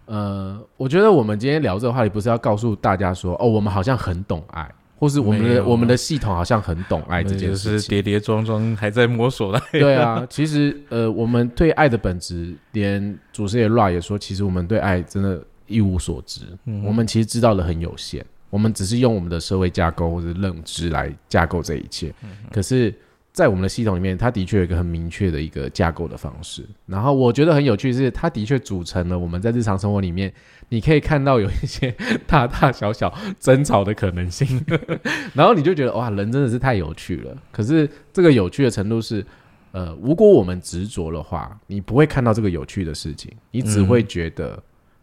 [0.06, 4.66] 呃，我觉得我们今天聊这个话题，不是要告诉大家说，哦，我们好像很懂爱，
[4.98, 7.80] 或是我们的我们的系统好像很懂爱这件事情。
[7.80, 9.60] 是跌跌撞撞，还在摸索的。
[9.70, 16.40] 对啊，其实呃，我们对爱的本质，连主持人 Ra 也说，其实我们对爱真的一无所知。
[16.64, 22.14] 嗯我们其实知道的很有限，我们只是用我们的社会架构或者认知来架构这一切。
[22.22, 22.94] 嗯可是，
[23.38, 26.66] 在我们的系统里面，它的确有一个很明确的一个架构的方式。
[26.86, 30.32] 然后我觉得很有趣是，它的确组成了我们在日常生活里面，
[30.70, 31.94] 你可以看到有一些
[32.26, 34.60] 大大小小争吵的可能性。
[35.34, 37.36] 然后你就觉得哇，人真的是太有趣了。
[37.52, 39.24] 可是这个有趣的程度是。
[39.70, 44.60] 呃，如果我们执着的话，你不会看到这个有趣的事情，你只会觉得、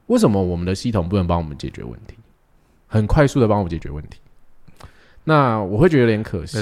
[0.08, 2.16] 为什么我们的系统不能帮我们解决问题，
[2.88, 4.20] 很快速的帮我们解决问题。
[5.24, 6.58] 那我会觉得有点可惜。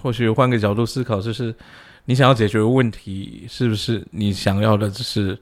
[0.00, 1.54] 或许换个角度思考，就是
[2.04, 5.38] 你想要解决问题，是不是你想要的就是，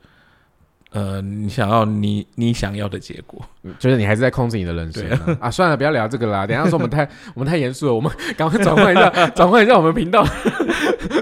[0.92, 3.44] 呃，你想要你你想要的结果？
[3.78, 5.50] 就是你还是在控制你的人生啊啊！
[5.50, 6.46] 算了，不要聊这个啦。
[6.46, 10.24] 等一下说我们太我们太严肃了，我们赶快转换一下，转换一下我们频道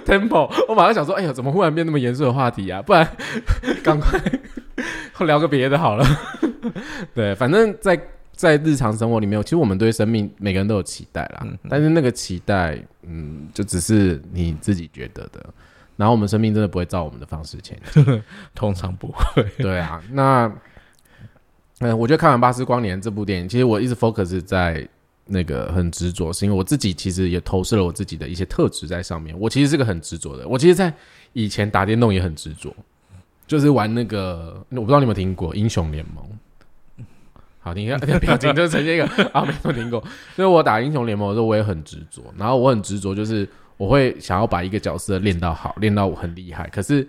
[0.07, 0.51] tempo。
[0.69, 2.81] 我马上想说，哎呀，怎么忽然变那么严肃的话题啊？
[2.83, 3.09] 不然
[3.83, 4.19] 赶快
[5.27, 6.07] 聊个别的好了。
[7.15, 8.01] 对，反正在
[8.41, 15.45] 在日常生活里面，其实我们对生命每个人都有期待啦，但是那个期待，嗯，就只是你自己觉得的。
[15.95, 18.23] 然后我们生命真的不会照我们的方式前进。
[18.57, 19.45] 通常不会。
[19.59, 20.51] 对啊，那
[21.81, 24.89] 嗯、我觉得看完《巴斯光年》这部电影，其实我一直 focus 在
[25.27, 29.39] 那个很执着，是因为我自己其实也投射了我自己的一些特质在上面。
[29.39, 30.91] 我其实是个很执着的，我其实，在
[31.35, 32.75] 以前打电动也很执着，
[33.47, 36.25] 就是玩那个，我不知道你有没有听过《英雄联盟》。
[37.71, 40.03] 好，你看这个表情就呈现一个啊，没有听过。
[40.35, 46.69] 所以我打英雄联盟的时候，我也很执着，然后我很执着，就是我会想要把一个角色练到好，练到我很厉害。
[46.73, 47.07] 可是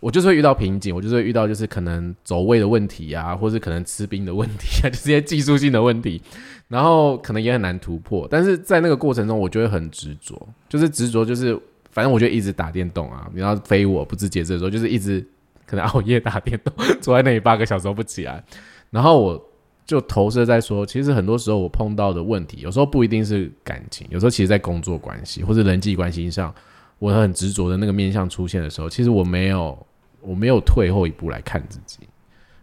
[0.00, 6.20] 我就是会遇到瓶颈，我就是会遇到就是可能走位的问题啊，或是可能吃兵的问题啊，就是一些技术性的问题，
[6.66, 8.26] 然后可能也很难突破。
[8.28, 11.56] 但是在那个过程中，我就会很执着，就是执着，就是
[11.92, 15.24] 反正我就一直打电动啊，你要非我不知节制的时候，就是一直
[15.66, 18.42] 可能熬夜打电动， 坐在那里八个小时都不起来，
[18.90, 19.46] 然后我。
[19.90, 26.54] 就投射在说，其实很多时候我碰到的问题，有时候不一定是感情，有时候其实在工作关系或者人际关系上，
[27.00, 29.76] 我很执着的那个面向出现的时候，其实我没有，
[30.20, 31.98] 我没有退后一步来看自己，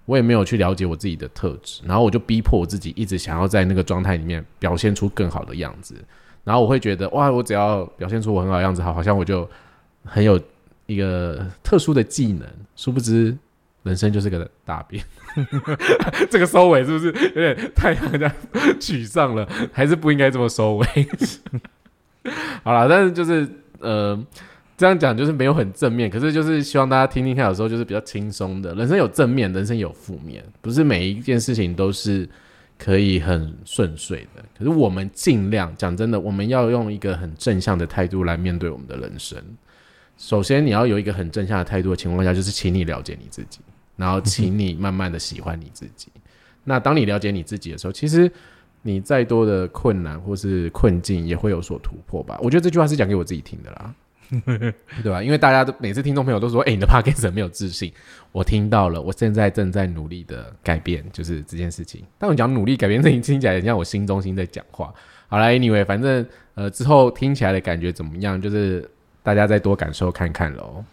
[0.06, 5.96] 我也没有去了解我自己的特质，然后我就逼迫我自己一直想要在那个状态里面表现出更好的样子，
[6.46, 9.46] 然后我会觉得哇，我只要表现出我很好的样子，好，好像我就
[10.06, 10.40] 很有
[10.86, 12.48] 一个特殊的技能，
[12.78, 13.38] 殊不知
[13.84, 15.04] 人生就是个大便。
[16.30, 18.32] 这个收尾是不是有点太让人家
[18.80, 19.48] 沮丧了？
[19.72, 20.88] 还是不应该这么收尾？
[22.64, 23.48] 好了，但是就是
[23.80, 24.22] 呃，
[24.76, 28.74] 这样讲就是没有很正面，可是就是希望大家听听看，有时候就是比较轻松的。
[28.76, 32.28] 人生有正面，人生有负面，不是每一件事情都是
[32.78, 34.44] 可以很顺遂的。
[34.58, 39.42] 可是我们尽量讲真的，我们要用一个很正向的态度来面对我们的人生。
[40.18, 43.60] 首先，你要有一个很正向的态度的情况下，就是请你了解你自己。
[43.98, 46.08] 然后，请你慢慢的喜欢你自己。
[46.64, 48.32] 那当你了解你自己的时候，其实
[48.82, 52.38] 你再多的困难或是困境也会有所突破吧。
[52.42, 53.94] 我觉得这句话是讲给我自己听的啦，
[55.02, 55.24] 对吧？
[55.24, 57.92] 因为大家都每次听众朋友都说：“哎、你的 a s t 没有自信。”
[58.32, 62.04] 我听到了，我现在正在努力的改变，就是这件事情。
[62.18, 64.94] 但我讲努力改变，这情听起来很像我心中心在讲话。
[65.30, 68.90] 好了，anyway，反正呃之后听起来的感觉怎么样，就是
[69.24, 70.84] 大家再多感受看看喽。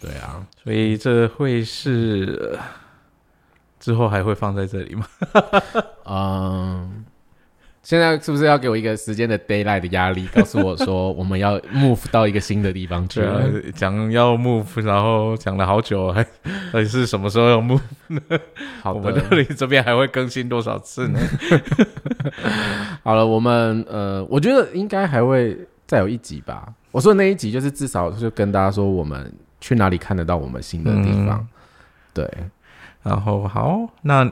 [0.00, 2.58] 对啊，所以这会是、呃
[3.78, 5.06] 之后还会放在这里吗？
[6.08, 7.04] 嗯，
[7.84, 16.24] 现在是不是要给我一个时间的 d a y l i g h t 的压力，告诉我说我们要 move 到一个新的地方去对啊了？，讲要 move，然后讲了好久，还
[16.72, 17.80] 到底是什么时候要 move？
[18.82, 21.20] 好我们的，这里这边还会更新多少次呢？
[23.04, 26.66] 好了，我们呃，我觉得应该还会再有一集吧。
[26.90, 29.32] 我说的那一集就是至少就跟大家说我们
[29.66, 31.40] 去哪里看得到我们新的地方。
[31.40, 31.48] 嗯
[32.14, 32.26] 对，
[33.02, 34.24] 然后好，那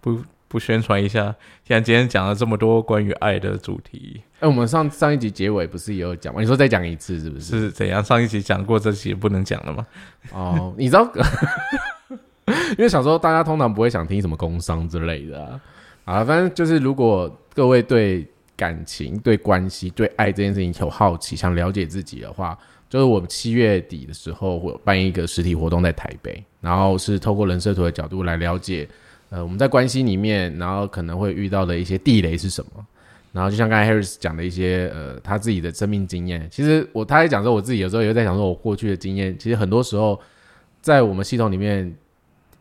[0.00, 1.24] 不不宣传一下？
[1.62, 6.40] 现在今天讲了这么多关于爱的主题，哎、我们上上一集结尾不是也有讲吗？
[6.40, 7.60] 你说再讲一次是不是？
[7.60, 8.02] 是怎样？
[8.02, 9.86] 上一集讲过，这集不能讲了吗？
[10.32, 11.06] 哦，你知道，
[12.78, 15.60] 因为小时候大家通常不会想听什么工伤之类的啊。
[16.06, 22.58] 啊，反正就是如果各位对感情、对关系、对爱这件事情有好奇，想了解自己的话，
[22.92, 28.86] 就是我们七月底的时候会办一个实体活动在台北，然后是透过人设图的角度来了解，
[29.30, 32.86] 呃，我们在关系里面，然后可能会遇到的一些地雷是什么。
[33.32, 40.20] 然后就像刚才 Harris 讲的一些呃他自己的生命经验，其实我他在讲说我自己有时候也会在想说我过去的经验，其实很多时候
[40.82, 41.90] 在我们系统里面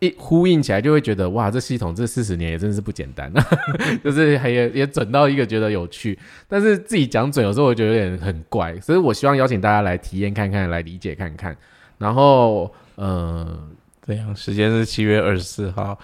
[0.02, 3.32] 一呼应起来，就会觉得哇，这系统这四十年也真是不简单，
[4.04, 11.56] 就是还也也准到一个觉得有趣，但是自己讲准有时候我觉得有点很怪，所以我希望邀请大家来体验看看，来理解看看，
[12.00, 13.58] 然后呃，
[14.06, 15.98] 这样时间是七月二十四号。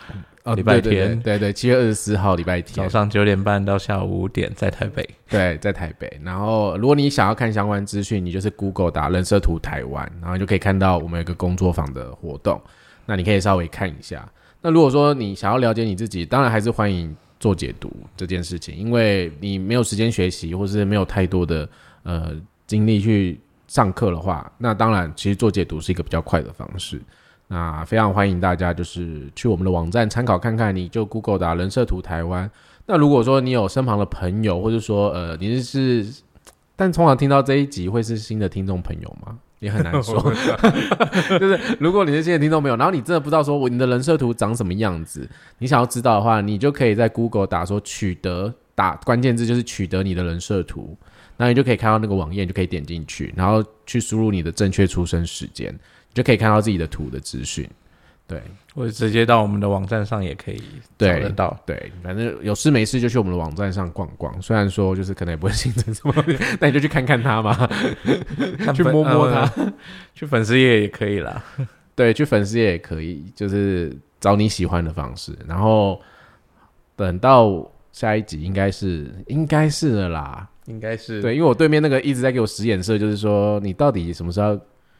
[0.43, 5.05] 哦，礼拜天对对，七月二十四号礼拜天早，上九点半到下午五点，在台北。
[5.27, 6.09] 对，在台北。
[6.23, 12.61] 然后，如果你想要看相关资讯，你就是 Google 打人设图台湾，然后就可以看到我们有个工作坊的活动。
[13.07, 14.31] 那你可以稍微看一下。
[14.61, 21.67] 那如果说你想要了解你自己，当然还是欢迎做解读这件事情，因为你没有时间学习，或是没有太多的
[22.03, 22.31] 呃
[22.65, 27.01] 精力去上课的话，那当然其实做解读是一个比较快的方式。
[27.47, 32.49] 那非常欢迎大家就是去我们的网站参考看看，你就 Google 打人设图台湾。
[32.85, 36.05] 那如果说你有身旁的朋友，或者说呃你是，
[36.75, 39.37] 但通常听到这一集会是新的听众朋友吗？
[39.59, 40.19] 也很难说。
[41.39, 45.29] 就是如果你是新的听众朋友，然后你真的不知道说我你的人设图长什么样子，
[45.59, 50.97] 你想要知道的话，你就可以在 Google 打说取得打关键字就是取得你的人设图，
[51.37, 55.73] 那你就可以看到那个网页，你就可以点进去，然后去输入你的正确出生时间。
[55.73, 57.69] 你就可以看到自己的图的资讯，
[58.27, 58.41] 对
[58.75, 60.63] 或者直接到我们的网站上也可以找
[60.97, 61.57] 对得到。
[61.65, 64.41] 对，反正有事没事就去我们的网站上逛逛。
[64.41, 66.13] 虽然说就是可能也不会形成什么，
[66.59, 67.69] 那你就去看看他嘛，
[68.75, 69.41] 去摸摸他。
[69.55, 69.73] 呃
[70.13, 71.41] 去粉丝页也可以啦。
[71.95, 75.31] 对，去粉丝页也可以，就是找你喜欢的方式。
[75.47, 76.01] 然后
[76.95, 84.59] 等到下一集应该是应该是的啦，应该是对，因为我对面那个一直在给我使眼色，就是说你到底什么时候要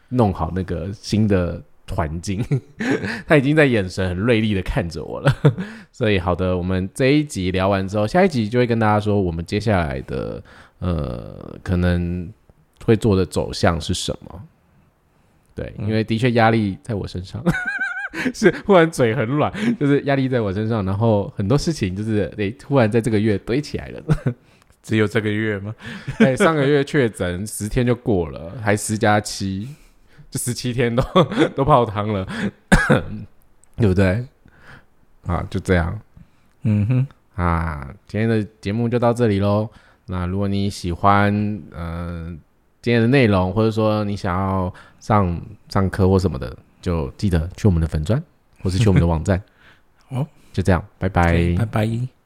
[0.10, 2.44] 弄好那个新的环境？
[3.28, 5.36] 他已经在眼神很锐利的看着我了。
[5.92, 10.44] 所以好的，我们这一集聊完之后，下一集就会跟大家说我们接下来的
[10.80, 12.32] 呃可能
[12.86, 14.42] 会做的走向是什么。
[15.56, 17.44] 对，因为的确压力在我身上。
[18.34, 24.02] 是忽然嘴很软，就是压力在我身上，然后很多事情就是诶，突然在这个月堆起来了。
[24.82, 25.76] 只有这个月吗？
[26.20, 29.68] 哎，上个月确诊十天就过了，还十加七，就
[30.38, 31.04] 十七天都
[31.56, 32.26] 都泡汤了，
[33.78, 34.26] 对不对？
[35.26, 36.00] 啊，就这样
[36.62, 39.70] 嗯哼，啊，今天的节目就到这里喽。
[40.06, 41.34] 那如果你喜欢
[41.72, 42.38] 嗯、呃
[42.82, 48.22] 今天的内容，或者说你想要上上课或什么的，就记得去我们的粉砖，
[48.62, 49.42] 或是去我们的网站。
[50.10, 51.54] 哦，就这样，拜拜。
[51.58, 52.17] 拜拜。